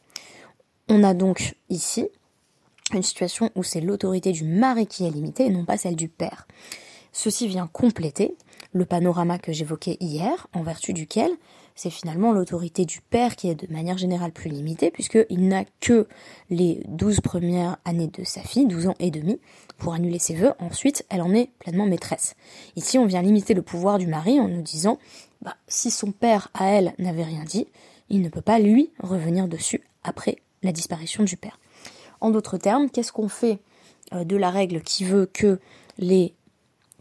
On 0.88 1.04
a 1.04 1.14
donc 1.14 1.56
ici 1.70 2.08
une 2.94 3.04
situation 3.04 3.52
où 3.56 3.64
c'est 3.64 3.82
l'autorité 3.82 4.32
du 4.32 4.46
mari 4.46 4.88
qui 4.88 5.06
est 5.06 5.10
limitée 5.10 5.48
et 5.48 5.50
non 5.50 5.66
pas 5.66 5.78
celle 5.78 5.98
du 5.98 6.08
père. 6.08 6.48
Ceci 7.12 7.50
vient 7.50 7.68
compléter 7.68 8.38
le 8.72 8.86
panorama 8.86 9.38
que 9.38 9.52
j'évoquais 9.52 9.98
hier, 10.00 10.48
en 10.54 10.64
vertu 10.64 10.94
duquel 10.94 11.32
c'est 11.76 11.90
finalement 11.90 12.32
l'autorité 12.32 12.86
du 12.86 13.02
père 13.02 13.36
qui 13.36 13.50
est 13.50 13.56
de 13.56 13.72
manière 13.72 13.98
générale 13.98 14.32
plus 14.32 14.50
limitée, 14.50 14.92
puisqu'il 14.92 15.48
n'a 15.48 15.66
que 15.82 16.08
les 16.50 16.82
12 16.88 17.20
premières 17.20 17.78
années 17.84 18.08
de 18.08 18.24
sa 18.24 18.42
fille, 18.42 18.66
12 18.66 18.88
ans 18.88 18.96
et 19.00 19.12
demi, 19.12 19.40
pour 19.78 19.94
annuler 19.94 20.20
ses 20.20 20.36
vœux. 20.36 20.54
Ensuite, 20.60 21.06
elle 21.10 21.22
en 21.22 21.34
est 21.34 21.50
pleinement 21.60 21.86
maîtresse. 21.86 22.36
Ici, 22.78 22.98
on 22.98 23.06
vient 23.06 23.22
limiter 23.22 23.54
le 23.54 23.62
pouvoir 23.62 23.98
du 23.98 24.08
mari 24.08 24.40
en 24.40 24.48
nous 24.48 24.62
disant, 24.62 25.00
bah, 25.42 25.58
si 25.68 25.92
son 25.92 26.12
père 26.12 26.50
à 26.54 26.68
elle 26.68 26.94
n'avait 26.98 27.24
rien 27.24 27.44
dit, 27.44 27.68
il 28.10 28.22
ne 28.22 28.30
peut 28.30 28.42
pas 28.42 28.60
lui 28.60 28.92
revenir 29.00 29.48
dessus 29.50 29.82
après 30.04 30.38
la 30.64 30.72
disparition 30.72 31.24
du 31.24 31.36
père. 31.36 31.60
En 32.22 32.30
d'autres 32.30 32.58
termes, 32.58 32.90
qu'est-ce 32.90 33.12
qu'on 33.12 33.28
fait 33.28 33.60
euh, 34.14 34.24
de 34.24 34.38
la 34.38 34.50
règle 34.50 34.82
qui 34.82 35.04
veut 35.04 35.26
que 35.26 35.60
les 35.98 36.34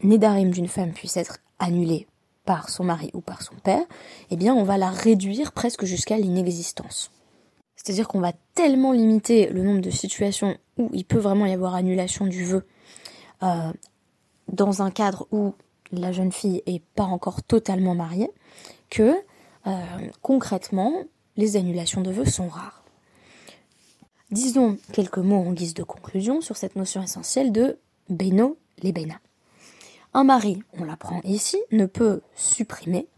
nédarim 0.03 0.51
d'une 0.51 0.67
femme 0.67 0.91
puissent 0.91 1.17
être 1.17 1.37
annulés 1.59 2.07
par 2.45 2.69
son 2.69 2.83
mari 2.83 3.09
ou 3.13 3.21
par 3.21 3.41
son 3.41 3.55
père, 3.55 3.83
eh 4.29 4.35
bien 4.35 4.53
on 4.53 4.63
va 4.63 4.77
la 4.77 4.89
réduire 4.89 5.51
presque 5.51 5.85
jusqu'à 5.85 6.17
l'inexistence. 6.17 7.11
C'est-à-dire 7.75 8.07
qu'on 8.07 8.19
va 8.19 8.33
tellement 8.53 8.91
limiter 8.91 9.47
le 9.47 9.63
nombre 9.63 9.81
de 9.81 9.89
situations 9.89 10.57
où 10.77 10.89
il 10.93 11.05
peut 11.05 11.19
vraiment 11.19 11.45
y 11.45 11.53
avoir 11.53 11.75
annulation 11.75 12.25
du 12.25 12.45
vœu 12.45 12.65
euh, 13.43 13.71
dans 14.51 14.81
un 14.81 14.91
cadre 14.91 15.27
où 15.31 15.53
la 15.91 16.11
jeune 16.11 16.31
fille 16.31 16.63
est 16.65 16.83
pas 16.95 17.03
encore 17.03 17.43
totalement 17.43 17.95
mariée, 17.95 18.29
que 18.89 19.15
euh, 19.67 19.71
concrètement 20.21 21.03
les 21.37 21.57
annulations 21.57 22.01
de 22.01 22.11
vœux 22.11 22.25
sont 22.25 22.47
rares. 22.47 22.83
Disons 24.31 24.77
quelques 24.91 25.19
mots 25.19 25.43
en 25.47 25.51
guise 25.51 25.73
de 25.73 25.83
conclusion 25.83 26.41
sur 26.41 26.57
cette 26.57 26.75
notion 26.75 27.03
essentielle 27.03 27.51
de 27.51 27.77
Beno 28.09 28.57
les 28.81 28.91
Bena. 28.91 29.15
Un 30.15 30.23
mari, 30.23 30.63
on 30.79 30.85
l'apprend 30.85 31.19
ici, 31.25 31.57
ne 31.73 31.85
peut 31.85 32.21
supprimer, 32.37 33.09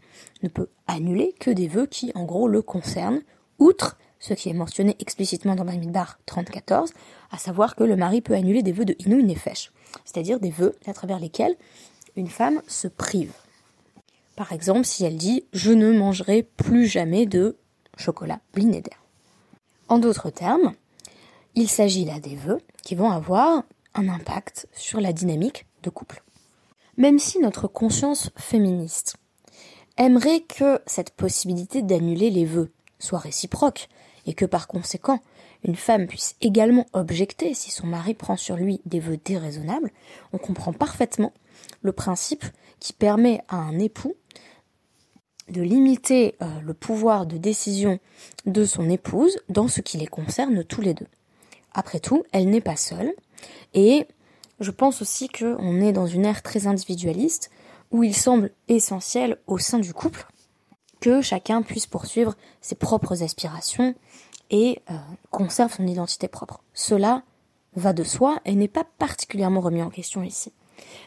ne 0.42 0.48
peut 0.48 0.68
annuler 0.88 1.32
que 1.38 1.52
des 1.52 1.68
vœux 1.68 1.86
qui, 1.86 2.10
en 2.16 2.24
gros, 2.24 2.48
le 2.48 2.60
concernent, 2.60 3.20
outre 3.60 3.96
ce 4.18 4.34
qui 4.34 4.48
est 4.48 4.52
mentionné 4.52 4.96
explicitement 4.98 5.54
dans 5.54 5.64
Bamidbar 5.64 6.18
3014, 6.26 6.92
à 7.30 7.38
savoir 7.38 7.76
que 7.76 7.84
le 7.84 7.94
mari 7.94 8.20
peut 8.20 8.34
annuler 8.34 8.64
des 8.64 8.72
vœux 8.72 8.84
de 8.84 8.96
Inu 8.98 9.22
Nefesh, 9.22 9.70
c'est-à-dire 10.04 10.40
des 10.40 10.50
vœux 10.50 10.74
à 10.86 10.92
travers 10.92 11.20
lesquels 11.20 11.54
une 12.16 12.26
femme 12.26 12.62
se 12.66 12.88
prive. 12.88 13.32
Par 14.34 14.52
exemple, 14.52 14.84
si 14.84 15.04
elle 15.04 15.18
dit 15.18 15.44
Je 15.52 15.70
ne 15.70 15.96
mangerai 15.96 16.42
plus 16.42 16.88
jamais 16.88 17.26
de 17.26 17.58
chocolat 17.96 18.40
blinéder. 18.54 18.90
En 19.86 20.00
d'autres 20.00 20.30
termes, 20.30 20.74
il 21.54 21.68
s'agit 21.68 22.06
là 22.06 22.18
des 22.18 22.34
vœux 22.34 22.58
qui 22.82 22.96
vont 22.96 23.12
avoir 23.12 23.62
un 23.94 24.08
impact 24.08 24.66
sur 24.72 25.00
la 25.00 25.12
dynamique 25.12 25.64
de 25.84 25.90
couple. 25.90 26.24
Même 26.98 27.20
si 27.20 27.38
notre 27.38 27.68
conscience 27.68 28.30
féministe 28.36 29.16
aimerait 29.96 30.40
que 30.40 30.80
cette 30.84 31.12
possibilité 31.12 31.80
d'annuler 31.80 32.28
les 32.28 32.44
vœux 32.44 32.72
soit 32.98 33.20
réciproque, 33.20 33.88
et 34.26 34.34
que 34.34 34.44
par 34.44 34.66
conséquent, 34.66 35.20
une 35.62 35.76
femme 35.76 36.08
puisse 36.08 36.34
également 36.40 36.86
objecter 36.92 37.54
si 37.54 37.70
son 37.70 37.86
mari 37.86 38.14
prend 38.14 38.36
sur 38.36 38.56
lui 38.56 38.80
des 38.84 38.98
vœux 38.98 39.18
déraisonnables, 39.24 39.92
on 40.32 40.38
comprend 40.38 40.72
parfaitement 40.72 41.32
le 41.82 41.92
principe 41.92 42.44
qui 42.80 42.92
permet 42.92 43.42
à 43.48 43.56
un 43.56 43.78
époux 43.78 44.16
de 45.48 45.62
limiter 45.62 46.34
euh, 46.42 46.46
le 46.60 46.74
pouvoir 46.74 47.26
de 47.26 47.38
décision 47.38 48.00
de 48.44 48.64
son 48.64 48.90
épouse 48.90 49.38
dans 49.48 49.68
ce 49.68 49.80
qui 49.80 49.98
les 49.98 50.06
concerne 50.06 50.64
tous 50.64 50.80
les 50.80 50.94
deux. 50.94 51.06
Après 51.72 52.00
tout, 52.00 52.24
elle 52.32 52.50
n'est 52.50 52.60
pas 52.60 52.76
seule, 52.76 53.14
et 53.72 54.06
je 54.60 54.70
pense 54.70 55.02
aussi 55.02 55.28
qu'on 55.28 55.80
est 55.80 55.92
dans 55.92 56.06
une 56.06 56.24
ère 56.24 56.42
très 56.42 56.66
individualiste 56.66 57.50
où 57.90 58.02
il 58.02 58.14
semble 58.14 58.50
essentiel 58.68 59.38
au 59.46 59.58
sein 59.58 59.78
du 59.78 59.94
couple 59.94 60.26
que 61.00 61.22
chacun 61.22 61.62
puisse 61.62 61.86
poursuivre 61.86 62.34
ses 62.60 62.74
propres 62.74 63.22
aspirations 63.22 63.94
et 64.50 64.82
euh, 64.90 64.94
conserve 65.30 65.72
son 65.72 65.86
identité 65.86 66.28
propre. 66.28 66.62
Cela 66.74 67.22
va 67.76 67.92
de 67.92 68.02
soi 68.02 68.40
et 68.44 68.54
n'est 68.54 68.68
pas 68.68 68.84
particulièrement 68.98 69.60
remis 69.60 69.82
en 69.82 69.90
question 69.90 70.22
ici. 70.22 70.52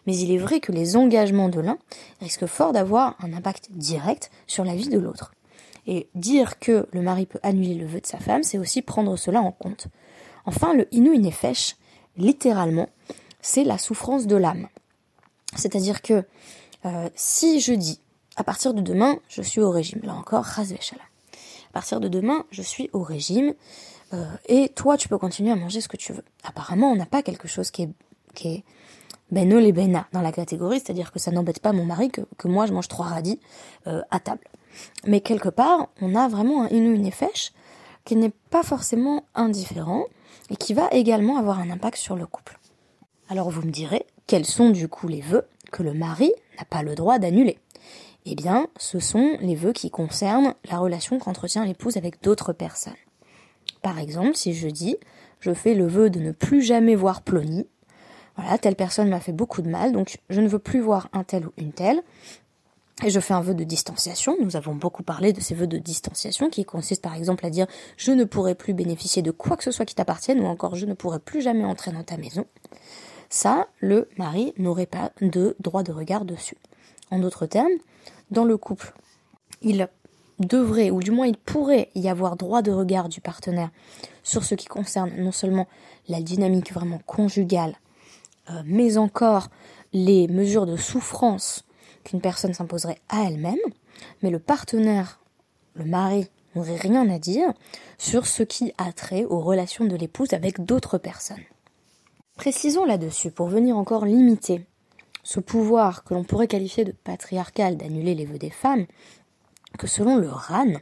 Mais 0.06 0.18
il 0.18 0.32
est 0.32 0.38
vrai 0.38 0.60
que 0.60 0.72
les 0.72 0.96
engagements 0.96 1.50
de 1.50 1.60
l'un 1.60 1.78
risquent 2.20 2.46
fort 2.46 2.74
d'avoir 2.74 3.16
un 3.20 3.34
impact 3.34 3.70
direct 3.72 4.32
sur 4.48 4.64
la 4.64 4.76
vie 4.76 4.90
de 4.90 5.00
l'autre. 5.00 5.34
Et 5.88 6.10
dire 6.14 6.60
que 6.60 6.88
le 6.92 7.02
mari 7.02 7.26
peut 7.26 7.40
annuler 7.42 7.76
le 7.76 7.88
vœu 7.88 8.02
de 8.02 8.06
sa 8.06 8.20
femme, 8.20 8.44
c'est 8.44 8.58
aussi 8.58 8.82
prendre 8.82 9.18
cela 9.18 9.42
en 9.42 9.52
compte. 9.52 9.88
Enfin, 10.46 10.74
le 10.74 10.88
Inu 10.94 11.16
Inefesh, 11.16 11.78
littéralement, 12.18 12.90
c'est 13.42 13.64
la 13.64 13.78
souffrance 13.78 14.28
de 14.28 14.36
l'âme. 14.36 14.68
C'est-à-dire 15.56 16.02
que 16.02 16.24
euh, 16.86 17.10
si 17.16 17.60
je 17.60 17.74
dis 17.74 18.00
à 18.36 18.44
partir 18.44 18.74
de 18.74 18.82
demain, 18.82 19.20
je 19.28 19.42
suis 19.42 19.62
au 19.62 19.70
régime, 19.70 20.02
là 20.04 20.14
encore, 20.14 20.44
Razveshala. 20.44 21.02
À 21.70 21.74
partir 21.74 22.00
de 22.00 22.08
demain, 22.08 22.46
je 22.52 22.62
suis 22.62 22.90
au 22.94 23.04
régime 23.04 23.54
euh, 24.14 24.26
et 24.48 24.70
toi, 24.70 24.98
tu 24.98 25.08
peux 25.08 25.18
continuer 25.18 25.52
à 25.52 25.56
manger 25.56 25.82
ce 25.82 25.88
que 25.88 25.98
tu 25.98 26.14
veux. 26.14 26.24
Apparemment, 26.44 26.92
on 26.92 26.96
n'a 26.96 27.06
pas 27.06 27.24
quelque 27.24 27.48
chose 27.48 27.72
qui 27.72 27.84
est, 27.84 27.90
qui 28.34 28.64
bena 29.32 30.08
dans 30.12 30.22
la 30.22 30.32
catégorie, 30.32 30.80
c'est-à-dire 30.80 31.12
que 31.12 31.20
ça 31.20 31.32
n'embête 31.32 31.60
pas 31.60 31.72
mon 31.72 31.86
mari 31.86 32.10
que, 32.10 32.22
que 32.38 32.48
moi 32.48 32.66
je 32.66 32.74
mange 32.74 32.88
trois 32.88 33.06
radis 33.06 33.40
euh, 33.88 34.02
à 34.12 34.20
table. 34.20 34.44
Mais 35.06 35.22
quelque 35.22 35.50
part, 35.50 35.88
on 36.02 36.16
a 36.16 36.28
vraiment 36.28 36.64
un 36.64 36.68
inu 36.68 36.98
nefesh 36.98 37.54
qui 38.04 38.16
n'est 38.16 38.34
pas 38.50 38.64
forcément 38.64 39.24
indifférent 39.36 40.06
et 40.50 40.56
qui 40.56 40.74
va 40.74 40.90
également 40.92 41.38
avoir 41.38 41.60
un 41.60 41.70
impact 41.70 41.98
sur 41.98 42.16
le 42.16 42.26
couple. 42.26 42.60
Alors 43.32 43.50
vous 43.50 43.62
me 43.62 43.72
direz, 43.72 44.06
quels 44.28 44.46
sont 44.46 44.72
du 44.72 44.90
coup 44.90 45.08
les 45.08 45.22
vœux 45.22 45.48
que 45.72 45.84
le 45.84 45.94
mari 45.94 46.34
n'a 46.60 46.66
pas 46.66 46.84
le 46.84 46.96
droit 46.96 47.18
d'annuler? 47.18 47.60
Eh 48.26 48.36
bien, 48.36 48.68
ce 48.76 49.00
sont 49.00 49.38
les 49.40 49.56
vœux 49.56 49.72
qui 49.72 49.90
concernent 49.90 50.54
la 50.70 50.80
relation 50.80 51.18
qu'entretient 51.18 51.64
l'épouse 51.64 51.96
avec 51.96 52.22
d'autres 52.22 52.52
personnes. 52.52 52.92
Par 53.82 54.00
exemple, 54.00 54.36
si 54.36 54.54
je 54.54 54.68
dis, 54.68 54.98
je 55.40 55.54
fais 55.54 55.76
le 55.76 55.88
vœu 55.88 56.10
de 56.10 56.20
ne 56.20 56.34
plus 56.34 56.62
jamais 56.62 56.94
voir 56.94 57.22
Plony, 57.22 57.66
voilà, 58.36 58.58
telle 58.58 58.76
personne 58.76 59.08
m'a 59.08 59.22
fait 59.22 59.32
beaucoup 59.32 59.62
de 59.62 59.70
mal, 59.70 59.94
donc 59.94 60.18
je 60.30 60.42
ne 60.42 60.50
veux 60.50 60.60
plus 60.60 60.82
voir 60.82 61.08
un 61.14 61.24
tel 61.24 61.48
ou 61.48 61.54
une 61.56 61.72
telle, 61.72 62.04
et 63.02 63.10
je 63.10 63.20
fais 63.22 63.34
un 63.34 63.42
vœu 63.42 63.54
de 63.54 63.64
distanciation. 63.64 64.36
Nous 64.42 64.58
avons 64.58 64.76
beaucoup 64.76 65.04
parlé 65.04 65.32
de 65.32 65.40
ces 65.40 65.56
vœux 65.56 65.68
de 65.68 65.78
distanciation 65.78 66.50
qui 66.50 66.66
consistent 66.66 67.02
par 67.02 67.16
exemple 67.16 67.46
à 67.46 67.50
dire 67.50 67.68
je 67.96 68.12
ne 68.12 68.26
pourrai 68.26 68.56
plus 68.56 68.74
bénéficier 68.74 69.22
de 69.22 69.32
quoi 69.32 69.56
que 69.56 69.64
ce 69.64 69.72
soit 69.72 69.86
qui 69.86 69.96
t'appartienne 69.96 70.42
ou 70.42 70.48
encore 70.48 70.76
je 70.76 70.86
ne 70.86 70.94
pourrai 70.94 71.20
plus 71.20 71.42
jamais 71.42 71.64
entrer 71.64 71.94
dans 71.94 72.04
ta 72.04 72.18
maison 72.18 72.46
ça, 73.32 73.68
le 73.80 74.10
mari 74.18 74.54
n'aurait 74.58 74.86
pas 74.86 75.14
de 75.22 75.56
droit 75.62 75.84
de 75.84 75.94
regard 75.94 76.26
dessus. 76.26 76.58
En 77.12 77.20
d'autres 77.20 77.46
termes, 77.46 77.72
dans 78.30 78.44
le 78.44 78.58
couple, 78.58 78.94
il 79.62 79.88
devrait, 80.40 80.92
ou 80.92 81.00
du 81.00 81.12
moins 81.12 81.28
il 81.28 81.38
pourrait 81.38 81.90
y 81.96 82.10
avoir 82.10 82.36
droit 82.36 82.62
de 82.62 82.72
regard 82.72 83.08
du 83.08 83.22
partenaire 83.22 83.72
sur 84.22 84.44
ce 84.44 84.54
qui 84.54 84.68
concerne 84.68 85.12
non 85.18 85.32
seulement 85.32 85.68
la 86.10 86.22
dynamique 86.22 86.74
vraiment 86.74 87.00
conjugale, 87.06 87.76
euh, 88.50 88.62
mais 88.66 88.98
encore 88.98 89.48
les 89.94 90.28
mesures 90.28 90.66
de 90.66 90.76
souffrance 90.76 91.64
qu'une 92.04 92.20
personne 92.20 92.54
s'imposerait 92.54 93.00
à 93.08 93.24
elle-même, 93.24 93.56
mais 94.22 94.30
le 94.30 94.40
partenaire, 94.40 95.22
le 95.76 95.86
mari, 95.86 96.28
n'aurait 96.54 96.76
rien 96.76 97.10
à 97.10 97.18
dire 97.18 97.54
sur 97.98 98.28
ce 98.28 98.44
qui 98.44 98.74
a 98.78 98.92
trait 98.92 99.24
aux 99.24 99.40
relations 99.40 99.86
de 99.86 99.96
l'épouse 99.96 100.34
avec 100.34 100.66
d'autres 100.66 100.98
personnes. 100.98 101.46
Précisons 102.42 102.86
là-dessus, 102.86 103.30
pour 103.30 103.50
venir 103.50 103.78
encore 103.78 104.04
limiter 104.04 104.66
ce 105.22 105.40
pouvoir 105.40 106.04
que 106.04 106.16
l'on 106.16 106.24
pourrait 106.24 106.48
qualifier 106.48 106.84
de 106.84 106.92
patriarcal 106.92 107.78
d'annuler 107.78 108.16
les 108.16 108.26
vœux 108.26 108.40
des 108.40 108.50
femmes, 108.50 108.88
que 109.78 109.86
selon 109.86 110.16
le 110.16 110.28
RAN, 110.28 110.74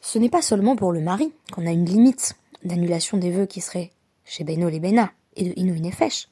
ce 0.00 0.16
n'est 0.20 0.28
pas 0.28 0.42
seulement 0.42 0.76
pour 0.76 0.92
le 0.92 1.00
mari 1.00 1.32
qu'on 1.52 1.66
a 1.66 1.72
une 1.72 1.86
limite 1.86 2.36
d'annulation 2.62 3.18
des 3.18 3.32
vœux 3.32 3.46
qui 3.46 3.60
serait 3.60 3.90
chez 4.24 4.44
Beno 4.44 4.68
les 4.68 4.80
et 5.34 5.44
de 5.44 5.52
Inu 5.56 5.80
Nefesh, 5.80 6.28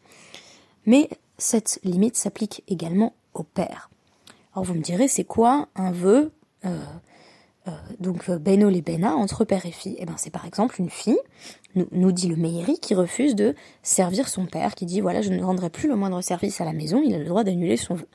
mais 0.86 1.10
cette 1.36 1.80
limite 1.82 2.14
s'applique 2.14 2.62
également 2.68 3.14
au 3.34 3.42
père. 3.42 3.90
Alors 4.54 4.64
vous 4.64 4.74
me 4.74 4.82
direz, 4.82 5.08
c'est 5.08 5.24
quoi 5.24 5.66
un 5.74 5.90
vœu 5.90 6.30
euh, 6.64 6.78
donc 8.00 8.28
euh, 8.28 8.38
Beno 8.38 8.68
les 8.68 8.82
Bena 8.82 9.14
entre 9.14 9.44
père 9.44 9.66
et 9.66 9.70
fille 9.70 9.96
Eh 9.98 10.06
ben 10.06 10.14
c'est 10.16 10.30
par 10.30 10.44
exemple 10.46 10.80
une 10.80 10.90
fille, 10.90 11.18
nous, 11.74 12.12
dit 12.12 12.28
le 12.28 12.36
Meiri, 12.36 12.78
qui 12.78 12.94
refuse 12.94 13.34
de 13.34 13.54
servir 13.82 14.28
son 14.28 14.46
père, 14.46 14.74
qui 14.74 14.84
dit 14.84 15.00
voilà 15.00 15.22
je 15.22 15.30
ne 15.30 15.42
rendrai 15.42 15.70
plus 15.70 15.88
le 15.88 15.94
moindre 15.94 16.20
service 16.22 16.60
à 16.60 16.64
la 16.64 16.72
maison, 16.72 17.02
il 17.04 17.14
a 17.14 17.18
le 17.18 17.24
droit 17.24 17.44
d'annuler 17.44 17.76
son 17.76 17.94
vœu. 17.94 18.06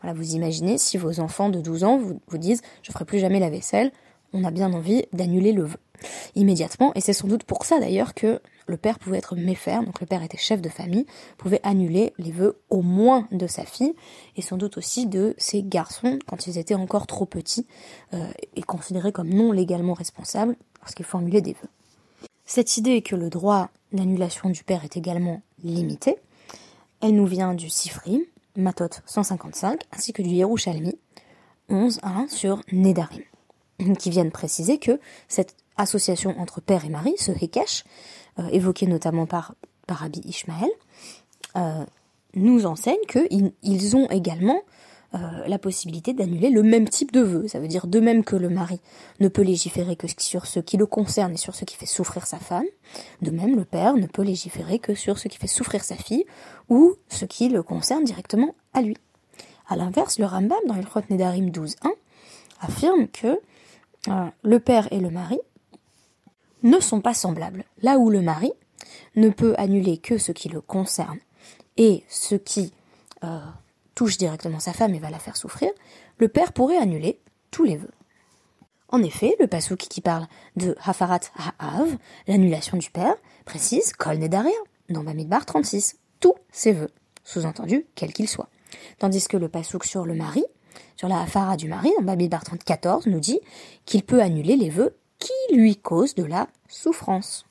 Voilà, 0.00 0.14
vous 0.14 0.34
imaginez 0.34 0.78
si 0.78 0.98
vos 0.98 1.20
enfants 1.20 1.48
de 1.48 1.60
12 1.60 1.84
ans 1.84 1.98
vous, 1.98 2.20
vous 2.28 2.38
disent 2.38 2.60
je 2.82 2.92
ferai 2.92 3.04
plus 3.04 3.18
jamais 3.18 3.40
la 3.40 3.50
vaisselle, 3.50 3.92
on 4.32 4.44
a 4.44 4.50
bien 4.50 4.72
envie 4.72 5.04
d'annuler 5.12 5.52
le 5.52 5.64
vœu. 5.64 5.78
immédiatement, 6.34 6.92
et 6.94 7.00
c'est 7.00 7.12
sans 7.12 7.28
doute 7.28 7.44
pour 7.44 7.64
ça 7.64 7.80
d'ailleurs 7.80 8.14
que 8.14 8.40
le 8.66 8.76
père 8.76 8.98
pouvait 8.98 9.18
être 9.18 9.36
méfère, 9.36 9.82
donc 9.82 10.00
le 10.00 10.06
père 10.06 10.22
était 10.22 10.38
chef 10.38 10.60
de 10.60 10.68
famille, 10.68 11.06
pouvait 11.38 11.60
annuler 11.62 12.12
les 12.18 12.30
vœux 12.30 12.58
au 12.70 12.82
moins 12.82 13.26
de 13.30 13.46
sa 13.46 13.64
fille, 13.64 13.94
et 14.36 14.42
sans 14.42 14.56
doute 14.56 14.76
aussi 14.76 15.06
de 15.06 15.34
ses 15.38 15.62
garçons 15.62 16.18
quand 16.26 16.46
ils 16.46 16.58
étaient 16.58 16.74
encore 16.74 17.06
trop 17.06 17.26
petits, 17.26 17.66
euh, 18.14 18.26
et 18.56 18.62
considérés 18.62 19.12
comme 19.12 19.28
non 19.28 19.52
légalement 19.52 19.94
responsables 19.94 20.56
lorsqu'ils 20.80 21.06
formulaient 21.06 21.42
des 21.42 21.52
vœux. 21.52 21.68
Cette 22.44 22.76
idée 22.76 23.02
que 23.02 23.16
le 23.16 23.30
droit 23.30 23.70
d'annulation 23.92 24.50
du 24.50 24.64
père 24.64 24.84
est 24.84 24.96
également 24.96 25.42
limité, 25.62 26.16
elle 27.00 27.14
nous 27.14 27.26
vient 27.26 27.54
du 27.54 27.68
Sifri, 27.68 28.26
Matot 28.56 29.00
155, 29.06 29.80
ainsi 29.92 30.12
que 30.12 30.22
du 30.22 30.30
Yerushalmi 30.30 30.98
11 31.68 32.00
à 32.02 32.10
1 32.10 32.28
sur 32.28 32.60
Nedarim, 32.70 33.22
qui 33.98 34.10
viennent 34.10 34.30
préciser 34.30 34.78
que 34.78 35.00
cette 35.28 35.56
association 35.76 36.38
entre 36.38 36.60
père 36.60 36.84
et 36.84 36.88
mari, 36.88 37.14
ce 37.18 37.32
Hekesh, 37.32 37.84
euh, 38.38 38.86
notamment 38.86 39.26
par, 39.26 39.54
par 39.86 39.98
Rabbi 39.98 40.20
Ishmael, 40.24 40.70
euh, 41.56 41.84
nous 42.34 42.66
enseigne 42.66 43.00
qu'ils 43.08 43.96
ont 43.96 44.08
également 44.08 44.62
euh, 45.14 45.18
la 45.46 45.58
possibilité 45.58 46.14
d'annuler 46.14 46.48
le 46.48 46.62
même 46.62 46.88
type 46.88 47.12
de 47.12 47.20
vœu. 47.20 47.46
Ça 47.46 47.60
veut 47.60 47.68
dire 47.68 47.86
de 47.86 48.00
même 48.00 48.24
que 48.24 48.36
le 48.36 48.48
mari 48.48 48.80
ne 49.20 49.28
peut 49.28 49.42
légiférer 49.42 49.96
que 49.96 50.06
sur 50.18 50.46
ce 50.46 50.60
qui 50.60 50.78
le 50.78 50.86
concerne 50.86 51.34
et 51.34 51.36
sur 51.36 51.54
ce 51.54 51.66
qui 51.66 51.76
fait 51.76 51.86
souffrir 51.86 52.26
sa 52.26 52.38
femme, 52.38 52.64
de 53.20 53.30
même 53.30 53.54
le 53.56 53.64
père 53.64 53.94
ne 53.94 54.06
peut 54.06 54.22
légiférer 54.22 54.78
que 54.78 54.94
sur 54.94 55.18
ce 55.18 55.28
qui 55.28 55.36
fait 55.36 55.46
souffrir 55.46 55.84
sa 55.84 55.96
fille 55.96 56.24
ou 56.70 56.94
ce 57.08 57.26
qui 57.26 57.50
le 57.50 57.62
concerne 57.62 58.04
directement 58.04 58.54
à 58.72 58.80
lui. 58.80 58.96
A 59.68 59.76
l'inverse, 59.76 60.18
le 60.18 60.24
Rambam 60.24 60.58
dans 60.66 60.76
Ilchot 60.76 61.02
Nedarim 61.10 61.50
12.1 61.50 61.90
affirme 62.60 63.08
que 63.08 63.38
le 64.42 64.58
père 64.60 64.88
et 64.92 64.98
le 64.98 65.10
mari 65.10 65.38
ne 66.62 66.80
sont 66.80 67.00
pas 67.00 67.14
semblables. 67.14 67.64
Là 67.82 67.98
où 67.98 68.10
le 68.10 68.20
mari 68.20 68.52
ne 69.16 69.28
peut 69.28 69.54
annuler 69.58 69.98
que 69.98 70.18
ce 70.18 70.32
qui 70.32 70.48
le 70.48 70.60
concerne 70.60 71.18
et 71.76 72.04
ce 72.08 72.34
qui 72.34 72.72
euh, 73.24 73.40
touche 73.94 74.18
directement 74.18 74.60
sa 74.60 74.72
femme 74.72 74.94
et 74.94 74.98
va 74.98 75.10
la 75.10 75.18
faire 75.18 75.36
souffrir, 75.36 75.70
le 76.18 76.28
père 76.28 76.52
pourrait 76.52 76.78
annuler 76.78 77.20
tous 77.50 77.64
les 77.64 77.76
vœux. 77.76 77.90
En 78.88 79.02
effet, 79.02 79.34
le 79.40 79.46
pasouk 79.46 79.78
qui 79.78 80.02
parle 80.02 80.26
de 80.56 80.76
Hafarat 80.84 81.20
Ha'av, 81.58 81.96
l'annulation 82.26 82.76
du 82.76 82.90
père, 82.90 83.14
précise 83.46 83.94
Kol 83.94 84.18
Nedaria, 84.18 84.52
dans 84.90 85.02
Bamidbar 85.02 85.46
36, 85.46 85.96
tous 86.20 86.34
ses 86.50 86.72
vœux, 86.72 86.90
sous-entendu 87.24 87.86
quel 87.94 88.12
qu'il 88.12 88.28
soit. 88.28 88.50
Tandis 88.98 89.26
que 89.28 89.38
le 89.38 89.48
pasouk 89.48 89.84
sur 89.84 90.04
le 90.04 90.14
mari, 90.14 90.44
sur 90.96 91.08
la 91.08 91.20
Hafara 91.20 91.56
du 91.56 91.68
mari, 91.68 91.90
dans 91.98 92.04
Bamidbar 92.04 92.42
14, 92.44 93.06
nous 93.06 93.20
dit 93.20 93.40
qu'il 93.86 94.02
peut 94.02 94.20
annuler 94.20 94.56
les 94.56 94.68
vœux 94.68 94.94
qui 95.22 95.56
lui 95.56 95.76
causent 95.76 96.14
de 96.14 96.24
la 96.24 96.48
souffrance. 96.68 97.46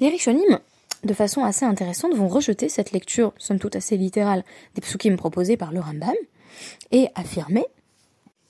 Les 0.00 0.08
Rishonim 0.08 0.60
de 1.04 1.14
façon 1.14 1.44
assez 1.44 1.64
intéressante, 1.64 2.14
vont 2.14 2.28
rejeter 2.28 2.68
cette 2.68 2.92
lecture, 2.92 3.32
somme 3.38 3.58
toute 3.58 3.76
assez 3.76 3.96
littérale, 3.96 4.44
des 4.74 4.80
psukim 4.80 5.16
proposés 5.16 5.56
par 5.56 5.72
le 5.72 5.80
Rambam, 5.80 6.14
et 6.90 7.08
affirmer 7.14 7.64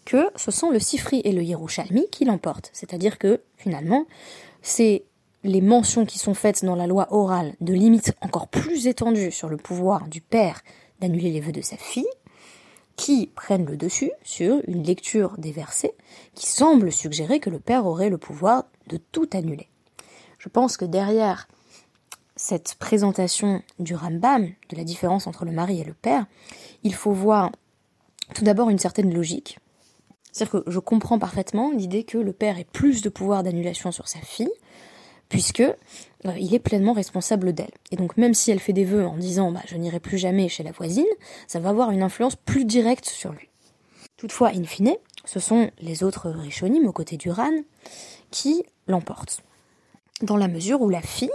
que 0.04 0.28
ce 0.34 0.50
sont 0.50 0.70
le 0.70 0.80
Sifri 0.80 1.20
et 1.24 1.32
le 1.32 1.42
Yerushalmi 1.42 2.08
qui 2.10 2.24
l'emportent. 2.24 2.70
C'est-à-dire 2.72 3.18
que, 3.18 3.42
finalement, 3.56 4.06
c'est 4.62 5.04
les 5.44 5.60
mentions 5.60 6.04
qui 6.04 6.18
sont 6.18 6.34
faites 6.34 6.64
dans 6.64 6.74
la 6.74 6.86
loi 6.86 7.08
orale 7.10 7.54
de 7.60 7.72
limites 7.72 8.14
encore 8.20 8.48
plus 8.48 8.86
étendues 8.86 9.30
sur 9.30 9.48
le 9.48 9.56
pouvoir 9.56 10.08
du 10.08 10.20
père 10.20 10.60
d'annuler 11.00 11.30
les 11.30 11.40
vœux 11.40 11.52
de 11.52 11.62
sa 11.62 11.76
fille, 11.76 12.08
qui 13.00 13.28
prennent 13.28 13.64
le 13.64 13.78
dessus 13.78 14.12
sur 14.22 14.60
une 14.66 14.82
lecture 14.82 15.38
des 15.38 15.52
versets 15.52 15.94
qui 16.34 16.46
semble 16.46 16.92
suggérer 16.92 17.40
que 17.40 17.48
le 17.48 17.58
père 17.58 17.86
aurait 17.86 18.10
le 18.10 18.18
pouvoir 18.18 18.64
de 18.88 18.98
tout 18.98 19.26
annuler. 19.32 19.70
Je 20.38 20.50
pense 20.50 20.76
que 20.76 20.84
derrière 20.84 21.48
cette 22.36 22.74
présentation 22.74 23.62
du 23.78 23.94
Rambam, 23.94 24.50
de 24.68 24.76
la 24.76 24.84
différence 24.84 25.26
entre 25.26 25.46
le 25.46 25.52
mari 25.52 25.80
et 25.80 25.84
le 25.84 25.94
père, 25.94 26.26
il 26.82 26.92
faut 26.92 27.12
voir 27.12 27.50
tout 28.34 28.44
d'abord 28.44 28.68
une 28.68 28.78
certaine 28.78 29.14
logique. 29.14 29.60
C'est-à-dire 30.30 30.62
que 30.62 30.70
je 30.70 30.78
comprends 30.78 31.18
parfaitement 31.18 31.70
l'idée 31.70 32.04
que 32.04 32.18
le 32.18 32.34
père 32.34 32.58
ait 32.58 32.66
plus 32.70 33.00
de 33.00 33.08
pouvoir 33.08 33.42
d'annulation 33.42 33.92
sur 33.92 34.08
sa 34.08 34.20
fille, 34.20 34.52
puisque 35.30 35.60
euh, 35.60 35.74
il 36.38 36.52
est 36.54 36.58
pleinement 36.58 36.92
responsable 36.92 37.54
d'elle. 37.54 37.70
Et 37.90 37.96
donc 37.96 38.18
même 38.18 38.34
si 38.34 38.50
elle 38.50 38.60
fait 38.60 38.74
des 38.74 38.84
vœux 38.84 39.06
en 39.06 39.16
disant 39.16 39.50
bah, 39.50 39.62
je 39.66 39.76
n'irai 39.76 40.00
plus 40.00 40.18
jamais 40.18 40.50
chez 40.50 40.62
la 40.62 40.72
voisine, 40.72 41.06
ça 41.46 41.60
va 41.60 41.70
avoir 41.70 41.92
une 41.92 42.02
influence 42.02 42.36
plus 42.36 42.66
directe 42.66 43.06
sur 43.06 43.32
lui. 43.32 43.48
Toutefois, 44.18 44.48
in 44.48 44.64
fine, 44.64 44.96
ce 45.24 45.40
sont 45.40 45.70
les 45.80 46.02
autres 46.02 46.28
Rishonim 46.28 46.86
aux 46.86 46.92
côtés 46.92 47.16
du 47.16 47.30
Ran 47.30 47.62
qui 48.30 48.64
l'emportent. 48.86 49.42
Dans 50.20 50.36
la 50.36 50.48
mesure 50.48 50.82
où 50.82 50.90
la 50.90 51.00
fille, 51.00 51.30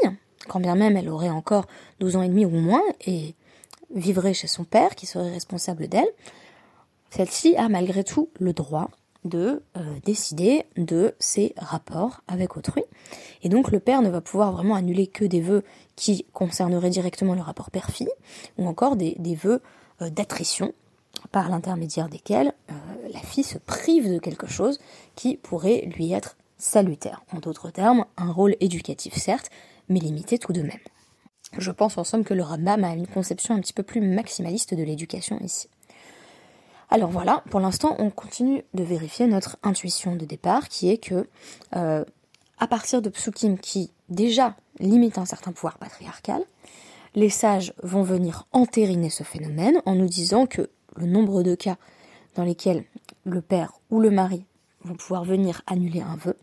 quand 0.47 0.59
bien 0.59 0.75
même 0.75 0.95
elle 0.95 1.09
aurait 1.09 1.31
encore 1.31 1.65
12 1.99 2.17
ans 2.17 2.21
et 2.21 2.29
demi 2.29 2.45
ou 2.45 2.51
moins, 2.51 2.83
et 3.07 3.33
vivrait 3.95 4.35
chez 4.35 4.47
son 4.47 4.65
père, 4.65 4.93
qui 4.93 5.07
serait 5.07 5.31
responsable 5.31 5.87
d'elle, 5.87 6.09
celle-ci 7.09 7.55
a 7.55 7.69
malgré 7.69 8.03
tout 8.03 8.29
le 8.39 8.53
droit 8.53 8.91
de 9.25 9.63
euh, 9.75 9.81
décider 10.05 10.63
de 10.77 11.15
ses 11.19 11.53
rapports 11.57 12.21
avec 12.27 12.55
autrui. 12.55 12.83
Et 13.43 13.49
donc 13.49 13.71
le 13.71 13.79
père 13.79 14.01
ne 14.01 14.09
va 14.09 14.21
pouvoir 14.21 14.51
vraiment 14.51 14.75
annuler 14.75 15.07
que 15.07 15.25
des 15.25 15.41
vœux 15.41 15.63
qui 15.95 16.25
concerneraient 16.31 16.89
directement 16.89 17.35
le 17.35 17.41
rapport 17.41 17.71
père-fille, 17.71 18.09
ou 18.57 18.67
encore 18.67 18.95
des, 18.95 19.17
vœux 19.35 19.61
euh, 20.01 20.09
d'attrition, 20.09 20.73
par 21.31 21.49
l'intermédiaire 21.49 22.07
desquels 22.07 22.53
euh, 22.69 22.73
la 23.11 23.19
fille 23.19 23.43
se 23.43 23.57
prive 23.57 24.13
de 24.13 24.19
quelque 24.19 24.47
chose 24.47 24.79
qui 25.15 25.37
pourrait 25.37 25.89
lui 25.95 26.11
être 26.11 26.37
salutaire. 26.57 27.23
En 27.33 27.39
d'autres 27.39 27.71
termes, 27.71 28.05
un 28.17 28.31
rôle 28.31 28.55
éducatif 28.59 29.15
certes, 29.15 29.49
mais 29.89 29.99
limité 29.99 30.37
tout 30.37 30.53
de 30.53 30.61
même. 30.61 30.79
Je 31.57 31.71
pense 31.71 31.97
en 31.97 32.03
somme 32.03 32.23
que 32.23 32.33
le 32.33 32.43
Rambam 32.43 32.83
a 32.83 32.93
une 32.93 33.07
conception 33.07 33.55
un 33.55 33.59
petit 33.59 33.73
peu 33.73 33.83
plus 33.83 34.01
maximaliste 34.01 34.73
de 34.73 34.83
l'éducation 34.83 35.39
ici. 35.41 35.69
Alors 36.89 37.09
voilà, 37.09 37.43
pour 37.49 37.59
l'instant, 37.59 37.95
on 37.99 38.09
continue 38.09 38.63
de 38.73 38.83
vérifier 38.83 39.27
notre 39.27 39.57
intuition 39.63 40.15
de 40.15 40.25
départ, 40.25 40.69
qui 40.69 40.89
est 40.89 40.97
que, 40.97 41.27
euh, 41.75 42.05
à 42.59 42.67
partir 42.67 43.01
de 43.01 43.09
psukim 43.09 43.57
qui 43.57 43.91
déjà 44.09 44.55
limitent 44.79 45.17
un 45.17 45.25
certain 45.25 45.51
pouvoir 45.51 45.77
patriarcal, 45.77 46.43
les 47.15 47.29
sages 47.29 47.73
vont 47.81 48.03
venir 48.03 48.45
entériner 48.51 49.09
ce 49.09 49.23
phénomène 49.23 49.81
en 49.85 49.95
nous 49.95 50.07
disant 50.07 50.45
que 50.45 50.69
le 50.95 51.07
nombre 51.07 51.43
de 51.43 51.55
cas 51.55 51.77
dans 52.35 52.43
lesquels 52.43 52.83
le 53.23 53.41
père 53.41 53.73
ou 53.89 53.99
le 53.99 54.11
mari 54.11 54.45
vont 54.83 54.95
pouvoir 54.95 55.23
venir 55.23 55.61
annuler 55.67 56.01
un 56.01 56.17
vœu 56.17 56.37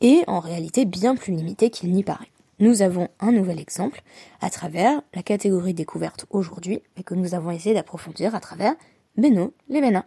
est 0.00 0.28
en 0.28 0.40
réalité 0.40 0.84
bien 0.84 1.16
plus 1.16 1.32
limité 1.32 1.70
qu'il 1.70 1.92
n'y 1.92 2.04
paraît. 2.04 2.30
Nous 2.60 2.82
avons 2.82 3.08
un 3.20 3.30
nouvel 3.30 3.60
exemple 3.60 4.02
à 4.40 4.50
travers 4.50 5.00
la 5.14 5.22
catégorie 5.22 5.74
découverte 5.74 6.26
aujourd'hui 6.30 6.82
et 6.96 7.04
que 7.04 7.14
nous 7.14 7.34
avons 7.34 7.52
essayé 7.52 7.74
d'approfondir 7.74 8.34
à 8.34 8.40
travers 8.40 8.74
Beno 9.18 9.52
Levena. 9.68 10.06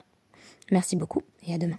Merci 0.71 0.95
beaucoup 0.95 1.21
et 1.45 1.53
à 1.53 1.57
demain. 1.57 1.77